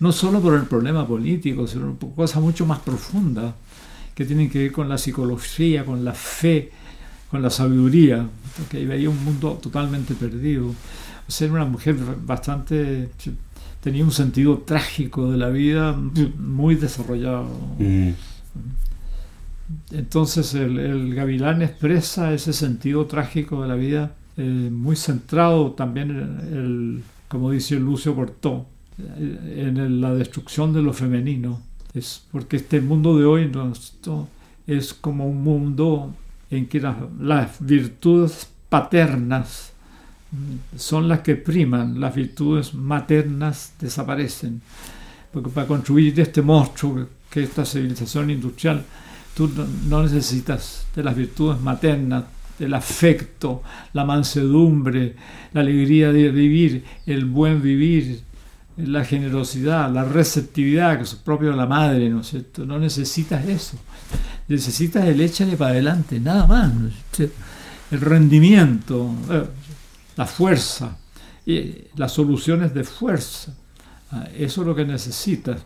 ¿no? 0.00 0.12
solo 0.12 0.40
por 0.40 0.54
el 0.54 0.64
problema 0.64 1.06
político, 1.06 1.66
sino 1.66 1.94
por 1.94 2.14
cosas 2.14 2.42
mucho 2.42 2.64
más 2.64 2.78
profundas 2.78 3.54
que 4.14 4.24
tienen 4.24 4.48
que 4.48 4.60
ver 4.60 4.72
con 4.72 4.88
la 4.88 4.96
psicología, 4.96 5.84
con 5.84 6.04
la 6.04 6.12
fe, 6.12 6.70
con 7.30 7.42
la 7.42 7.50
sabiduría, 7.50 8.26
porque 8.56 8.86
veía 8.86 9.10
un 9.10 9.22
mundo 9.24 9.58
totalmente 9.60 10.14
perdido. 10.14 10.68
O 10.68 11.30
sea, 11.30 11.46
era 11.46 11.54
una 11.54 11.64
mujer 11.64 11.96
bastante... 12.24 13.10
tenía 13.80 14.04
un 14.04 14.12
sentido 14.12 14.58
trágico 14.58 15.30
de 15.30 15.36
la 15.36 15.48
vida 15.48 15.94
muy 16.38 16.76
desarrollado. 16.76 17.48
Mm. 17.78 18.10
Entonces 19.90 20.54
el, 20.54 21.14
gavilán 21.14 21.62
expresa 21.62 22.32
ese 22.32 22.52
sentido 22.52 23.06
trágico 23.06 23.62
de 23.62 23.68
la 23.68 23.74
vida, 23.74 24.14
eh, 24.36 24.42
muy 24.72 24.96
centrado 24.96 25.72
también, 25.72 26.10
en 26.10 26.56
el, 26.56 27.02
como 27.28 27.50
dice 27.50 27.78
Lucio 27.78 28.14
Portó, 28.14 28.66
en 29.16 30.00
la 30.00 30.14
destrucción 30.14 30.72
de 30.72 30.82
lo 30.82 30.92
femenino. 30.92 31.60
Es 31.94 32.24
porque 32.30 32.56
este 32.56 32.80
mundo 32.80 33.16
de 33.18 33.24
hoy 33.24 33.50
es 34.66 34.94
como 34.94 35.26
un 35.26 35.42
mundo 35.42 36.14
en 36.50 36.66
que 36.66 36.80
las 36.80 37.64
virtudes 37.64 38.48
paternas 38.68 39.72
son 40.76 41.08
las 41.08 41.20
que 41.20 41.36
priman, 41.36 42.00
las 42.00 42.14
virtudes 42.14 42.74
maternas 42.74 43.74
desaparecen. 43.80 44.60
Porque 45.32 45.50
para 45.50 45.66
construir 45.66 46.18
este 46.18 46.42
monstruo 46.42 47.08
que 47.30 47.42
es 47.42 47.48
esta 47.48 47.64
civilización 47.64 48.30
industrial, 48.30 48.84
tú 49.34 49.50
no 49.88 50.02
necesitas 50.02 50.86
de 50.94 51.02
las 51.02 51.16
virtudes 51.16 51.60
maternas, 51.60 52.24
del 52.58 52.74
afecto, 52.74 53.62
la 53.92 54.04
mansedumbre, 54.04 55.16
la 55.52 55.60
alegría 55.60 56.12
de 56.12 56.30
vivir, 56.30 56.84
el 57.06 57.24
buen 57.24 57.60
vivir, 57.60 58.22
la 58.76 59.04
generosidad, 59.04 59.90
la 59.92 60.04
receptividad, 60.04 60.96
que 60.96 61.04
es 61.04 61.14
propio 61.14 61.50
de 61.50 61.56
la 61.56 61.66
madre, 61.66 62.08
¿no 62.08 62.20
es 62.20 62.28
cierto? 62.28 62.64
No 62.64 62.78
necesitas 62.78 63.44
eso. 63.46 63.76
Necesitas 64.48 65.04
el 65.06 65.20
échale 65.20 65.56
para 65.56 65.72
adelante, 65.72 66.20
nada 66.20 66.46
más. 66.46 66.72
El 67.90 68.00
rendimiento, 68.00 69.14
eh, 69.30 69.44
la 70.16 70.26
fuerza, 70.26 70.96
las 71.96 72.12
soluciones 72.12 72.74
de 72.74 72.84
fuerza. 72.84 73.54
Ah, 74.10 74.28
eso 74.36 74.60
es 74.62 74.66
lo 74.66 74.74
que 74.74 74.84
necesitas. 74.84 75.62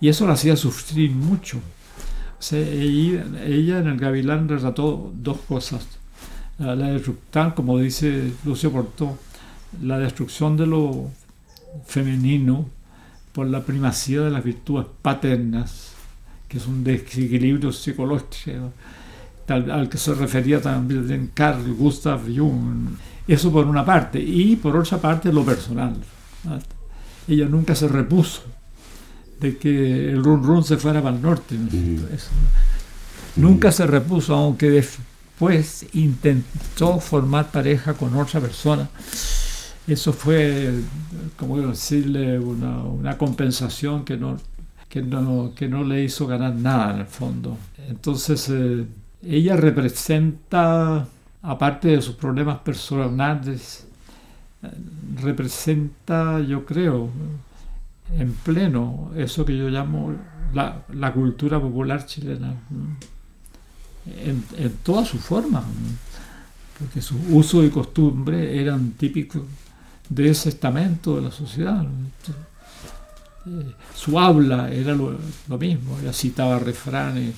Y 0.00 0.08
eso 0.08 0.26
la 0.26 0.34
hacía 0.34 0.56
sufrir 0.56 1.10
mucho. 1.10 1.60
Ella, 2.52 3.78
en 3.78 3.86
el 3.86 3.98
Gavilán 3.98 4.48
retrató 4.48 5.12
dos 5.14 5.38
cosas. 5.40 5.86
La, 6.58 6.74
destrucción, 6.74 7.52
como 7.52 7.78
dice 7.78 8.32
Lucio 8.44 8.70
Portó, 8.70 9.18
la 9.82 9.98
destrucción 9.98 10.56
de 10.56 10.66
lo 10.66 11.10
femenino 11.86 12.66
por 13.32 13.46
la 13.46 13.62
primacía 13.62 14.22
de 14.22 14.30
las 14.30 14.42
virtudes 14.42 14.86
paternas, 15.02 15.92
que 16.48 16.58
es 16.58 16.66
un 16.66 16.82
desequilibrio 16.82 17.72
psicológico 17.72 18.72
al 19.48 19.88
que 19.88 19.98
se 19.98 20.14
refería 20.14 20.60
también 20.60 21.30
Carl 21.34 21.74
Gustav 21.74 22.20
Jung. 22.24 22.90
Eso 23.26 23.50
por 23.50 23.66
una 23.66 23.84
parte. 23.84 24.20
Y 24.20 24.56
por 24.56 24.76
otra 24.76 24.98
parte 24.98 25.32
lo 25.32 25.44
personal. 25.44 25.96
Ella 27.26 27.46
nunca 27.46 27.74
se 27.74 27.88
repuso 27.88 28.42
de 29.40 29.56
que 29.56 30.10
el 30.10 30.22
run 30.22 30.42
run 30.42 30.62
se 30.62 30.76
fuera 30.76 31.02
para 31.02 31.16
el 31.16 31.22
norte. 31.22 31.56
Nunca 33.36 33.72
se 33.72 33.86
repuso, 33.86 34.34
aunque 34.34 34.70
después 34.70 35.86
intentó 35.94 37.00
formar 37.00 37.50
pareja 37.50 37.94
con 37.94 38.14
otra 38.16 38.40
persona. 38.40 38.88
Eso 39.86 40.12
fue, 40.12 40.72
como 41.36 41.58
decirle, 41.60 42.38
una, 42.38 43.16
compensación 43.16 44.04
que 44.04 44.16
no, 44.16 44.36
que, 44.88 45.02
no, 45.02 45.52
que 45.54 45.68
no 45.68 45.84
le 45.84 46.04
hizo 46.04 46.26
ganar 46.26 46.54
nada 46.54 46.94
en 46.94 47.00
el 47.00 47.06
fondo. 47.06 47.56
Entonces, 47.88 48.48
eh, 48.50 48.86
ella 49.22 49.56
representa, 49.56 51.08
aparte 51.42 51.88
de 51.88 52.02
sus 52.02 52.14
problemas 52.14 52.58
personales, 52.58 53.86
eh, 54.62 54.68
representa, 55.22 56.40
yo 56.40 56.64
creo, 56.64 57.10
en 58.16 58.32
pleno 58.32 59.12
eso 59.16 59.44
que 59.44 59.56
yo 59.56 59.68
llamo 59.68 60.14
la, 60.52 60.84
la 60.92 61.12
cultura 61.12 61.60
popular 61.60 62.06
chilena, 62.06 62.54
en, 64.06 64.42
en 64.56 64.72
toda 64.82 65.04
su 65.04 65.18
forma, 65.18 65.62
porque 66.78 67.00
sus 67.00 67.18
usos 67.30 67.64
y 67.64 67.70
costumbres 67.70 68.56
eran 68.58 68.92
típicos 68.92 69.42
de 70.08 70.30
ese 70.30 70.48
estamento 70.48 71.16
de 71.16 71.22
la 71.22 71.30
sociedad. 71.30 71.86
Eh, 73.46 73.74
su 73.94 74.18
habla 74.18 74.70
era 74.70 74.94
lo, 74.94 75.18
mismo, 75.58 75.98
ella 76.00 76.12
citaba 76.12 76.58
refranes, 76.58 77.34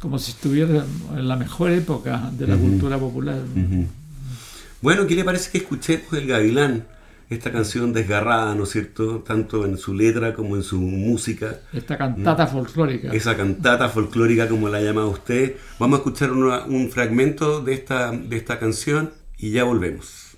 como 0.00 0.18
si 0.18 0.32
estuviera 0.32 0.84
en 1.16 1.28
la 1.28 1.36
mejor 1.36 1.70
época 1.70 2.30
de 2.32 2.46
la 2.46 2.56
cultura 2.56 2.98
popular. 2.98 3.38
Bueno, 4.80 5.06
¿qué 5.06 5.14
le 5.14 5.24
parece 5.24 5.50
que 5.50 5.58
escuchemos 5.58 6.12
El 6.12 6.26
Gavilán? 6.26 6.84
Esta 7.30 7.52
canción 7.52 7.92
desgarrada, 7.92 8.54
¿no 8.54 8.64
es 8.64 8.70
cierto? 8.70 9.18
Tanto 9.18 9.66
en 9.66 9.76
su 9.76 9.92
letra 9.92 10.32
como 10.32 10.56
en 10.56 10.62
su 10.62 10.80
música. 10.80 11.60
Esta 11.74 11.98
cantata 11.98 12.46
folclórica. 12.46 13.12
Esa 13.12 13.36
cantata 13.36 13.90
folclórica, 13.90 14.48
como 14.48 14.70
la 14.70 14.80
llama 14.80 15.04
usted. 15.04 15.56
Vamos 15.78 15.98
a 15.98 16.00
escuchar 16.00 16.32
un 16.32 16.88
fragmento 16.90 17.60
de 17.60 17.74
esta, 17.74 18.12
de 18.12 18.36
esta 18.36 18.58
canción 18.58 19.12
y 19.36 19.50
ya 19.50 19.64
volvemos. 19.64 20.28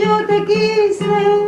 yo 0.00 0.26
te 0.26 0.44
quise. 0.44 1.41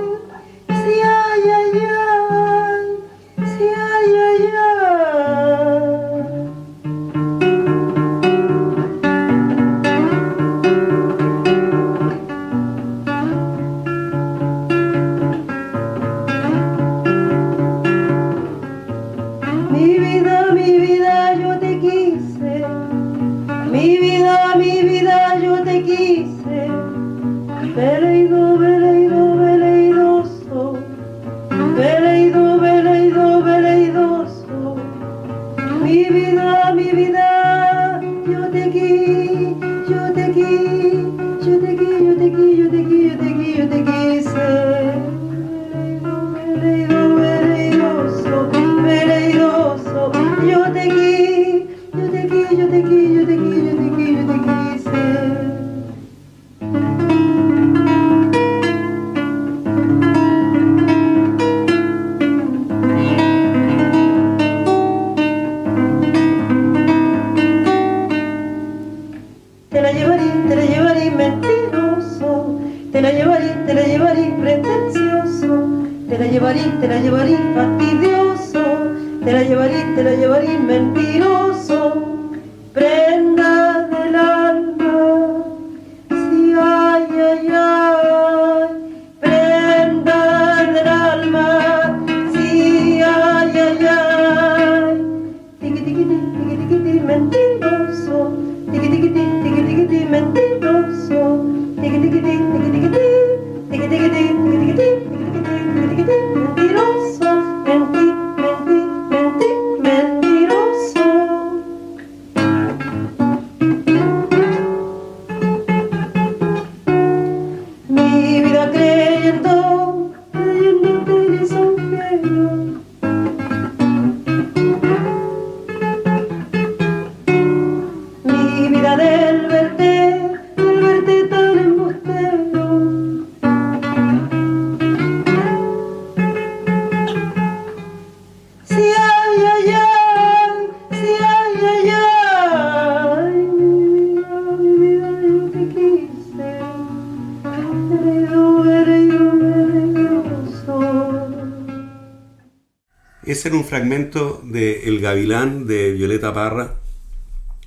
Ese 153.44 153.50
era 153.50 153.58
un 153.58 153.66
fragmento 153.66 154.40
de 154.42 154.88
El 154.88 155.00
Gavilán 155.00 155.66
de 155.66 155.92
Violeta 155.92 156.32
Parra. 156.32 156.76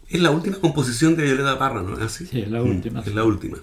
Es 0.10 0.20
la 0.20 0.32
última 0.32 0.58
composición 0.58 1.16
de 1.16 1.22
Violeta 1.22 1.60
Parra, 1.60 1.84
¿no 1.84 2.04
así? 2.04 2.26
Sí, 2.26 2.42
es 2.42 2.50
la 2.50 2.64
última. 2.64 3.02
Es 3.02 3.14
la 3.14 3.24
última. 3.24 3.60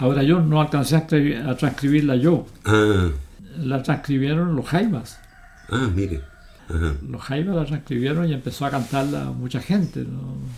Ahora 0.00 0.24
yo 0.24 0.40
no 0.40 0.60
alcancé 0.60 0.96
a, 0.96 1.06
transcribirla 1.06 2.16
yo. 2.16 2.48
Ah. 2.64 3.10
La 3.58 3.80
transcribieron 3.80 4.56
los 4.56 4.66
Jaivas. 4.66 5.20
Ah, 5.68 5.88
mire. 5.94 6.20
Los 7.08 7.22
Jaivas 7.22 7.54
la 7.54 7.64
transcribieron 7.64 8.28
y 8.28 8.32
empezó 8.32 8.66
a 8.66 8.72
cantarla 8.72 9.26
mucha 9.26 9.60
gente. 9.60 10.04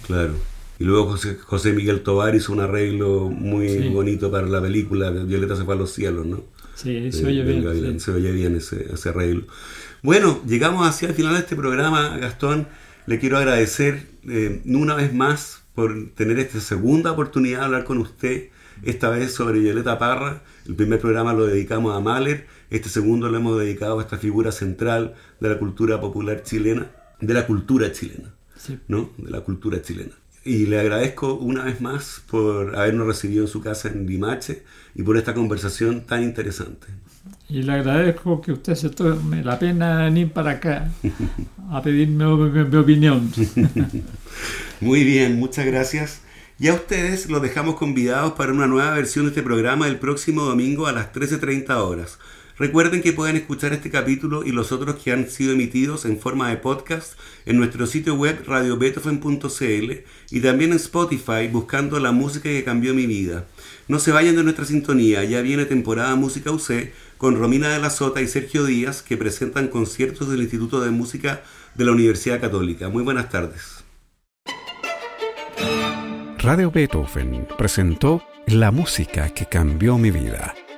Claro. 0.06 0.36
Y 0.78 0.84
luego 0.84 1.18
José, 1.44 1.72
Miguel 1.74 2.02
Tovar 2.02 2.34
hizo 2.34 2.50
un 2.50 2.60
arreglo 2.60 3.28
muy 3.28 3.90
bonito 3.90 4.30
para 4.30 4.46
la 4.46 4.62
película 4.62 5.10
Violeta 5.10 5.54
se 5.54 5.64
fue 5.64 5.74
a 5.74 5.76
los 5.76 5.92
cielos, 5.92 6.24
¿no? 6.24 6.44
Sí, 6.80 7.10
se 7.10 7.26
oye 7.26 7.42
bien. 7.42 7.98
Se 7.98 8.12
oye 8.12 8.30
bien 8.30 8.54
ese, 8.54 8.92
ese 8.92 9.08
arreglo. 9.08 9.46
Bueno, 10.00 10.40
llegamos 10.46 10.86
hacia 10.86 11.08
el 11.08 11.14
final 11.14 11.32
de 11.32 11.40
este 11.40 11.56
programa, 11.56 12.16
Gastón. 12.18 12.68
Le 13.06 13.18
quiero 13.18 13.36
agradecer 13.36 14.06
eh, 14.28 14.62
una 14.64 14.94
vez 14.94 15.12
más 15.12 15.62
por 15.74 16.10
tener 16.14 16.38
esta 16.38 16.60
segunda 16.60 17.10
oportunidad 17.10 17.60
de 17.60 17.64
hablar 17.64 17.84
con 17.84 17.98
usted, 17.98 18.50
esta 18.84 19.10
vez 19.10 19.32
sobre 19.34 19.58
Violeta 19.58 19.98
Parra. 19.98 20.42
El 20.68 20.76
primer 20.76 21.00
programa 21.00 21.32
lo 21.32 21.46
dedicamos 21.46 21.96
a 21.96 22.00
Mahler, 22.00 22.46
este 22.70 22.88
segundo 22.88 23.28
lo 23.28 23.38
hemos 23.38 23.58
dedicado 23.58 23.98
a 23.98 24.02
esta 24.02 24.18
figura 24.18 24.52
central 24.52 25.14
de 25.40 25.48
la 25.48 25.58
cultura 25.58 26.00
popular 26.00 26.44
chilena, 26.44 26.92
de 27.20 27.34
la 27.34 27.44
cultura 27.44 27.90
chilena, 27.90 28.34
¿no? 28.86 29.10
De 29.18 29.30
la 29.30 29.40
cultura 29.40 29.82
chilena. 29.82 30.14
Y 30.48 30.64
le 30.64 30.80
agradezco 30.80 31.34
una 31.34 31.64
vez 31.64 31.82
más 31.82 32.22
por 32.26 32.74
habernos 32.74 33.06
recibido 33.06 33.44
en 33.44 33.48
su 33.48 33.60
casa 33.60 33.88
en 33.88 34.06
Limache 34.06 34.62
y 34.94 35.02
por 35.02 35.18
esta 35.18 35.34
conversación 35.34 36.06
tan 36.06 36.22
interesante. 36.22 36.86
Y 37.50 37.62
le 37.64 37.72
agradezco 37.72 38.40
que 38.40 38.52
usted 38.52 38.74
se 38.74 38.88
tome 38.88 39.44
la 39.44 39.58
pena 39.58 39.98
de 39.98 40.04
venir 40.04 40.32
para 40.32 40.52
acá 40.52 40.90
a 41.70 41.82
pedirme 41.82 42.24
mi, 42.24 42.76
opinión. 42.78 43.30
Muy 44.80 45.04
bien, 45.04 45.38
muchas 45.38 45.66
gracias. 45.66 46.22
Y 46.58 46.68
a 46.68 46.74
ustedes 46.74 47.28
los 47.28 47.42
dejamos 47.42 47.74
convidados 47.74 48.32
para 48.32 48.50
una 48.50 48.66
nueva 48.66 48.94
versión 48.94 49.26
de 49.26 49.32
este 49.32 49.42
programa 49.42 49.86
el 49.86 49.98
próximo 49.98 50.44
domingo 50.44 50.86
a 50.86 50.92
las 50.92 51.12
13.30 51.12 51.76
horas. 51.76 52.18
Recuerden 52.58 53.02
que 53.02 53.12
pueden 53.12 53.36
escuchar 53.36 53.72
este 53.72 53.88
capítulo 53.88 54.44
y 54.44 54.50
los 54.50 54.72
otros 54.72 54.96
que 54.96 55.12
han 55.12 55.30
sido 55.30 55.52
emitidos 55.52 56.04
en 56.04 56.18
forma 56.18 56.48
de 56.48 56.56
podcast 56.56 57.12
en 57.46 57.56
nuestro 57.56 57.86
sitio 57.86 58.16
web 58.16 58.42
radiobeethoven.cl 58.44 59.92
y 60.30 60.40
también 60.40 60.72
en 60.72 60.76
Spotify 60.76 61.46
buscando 61.52 62.00
la 62.00 62.10
música 62.10 62.48
que 62.48 62.64
cambió 62.64 62.94
mi 62.94 63.06
vida. 63.06 63.46
No 63.86 64.00
se 64.00 64.10
vayan 64.10 64.34
de 64.34 64.42
nuestra 64.42 64.64
sintonía, 64.64 65.22
ya 65.22 65.40
viene 65.40 65.66
temporada 65.66 66.16
Música 66.16 66.50
UC 66.50 66.90
con 67.16 67.38
Romina 67.38 67.68
de 67.68 67.78
la 67.78 67.90
Sota 67.90 68.20
y 68.20 68.26
Sergio 68.26 68.64
Díaz 68.64 69.02
que 69.02 69.16
presentan 69.16 69.68
conciertos 69.68 70.28
del 70.28 70.42
Instituto 70.42 70.80
de 70.80 70.90
Música 70.90 71.44
de 71.76 71.84
la 71.84 71.92
Universidad 71.92 72.40
Católica. 72.40 72.88
Muy 72.88 73.04
buenas 73.04 73.30
tardes. 73.30 73.84
Radio 76.38 76.72
Beethoven 76.72 77.46
presentó 77.56 78.20
La 78.48 78.72
música 78.72 79.28
que 79.28 79.46
cambió 79.46 79.96
mi 79.96 80.10
vida 80.10 80.54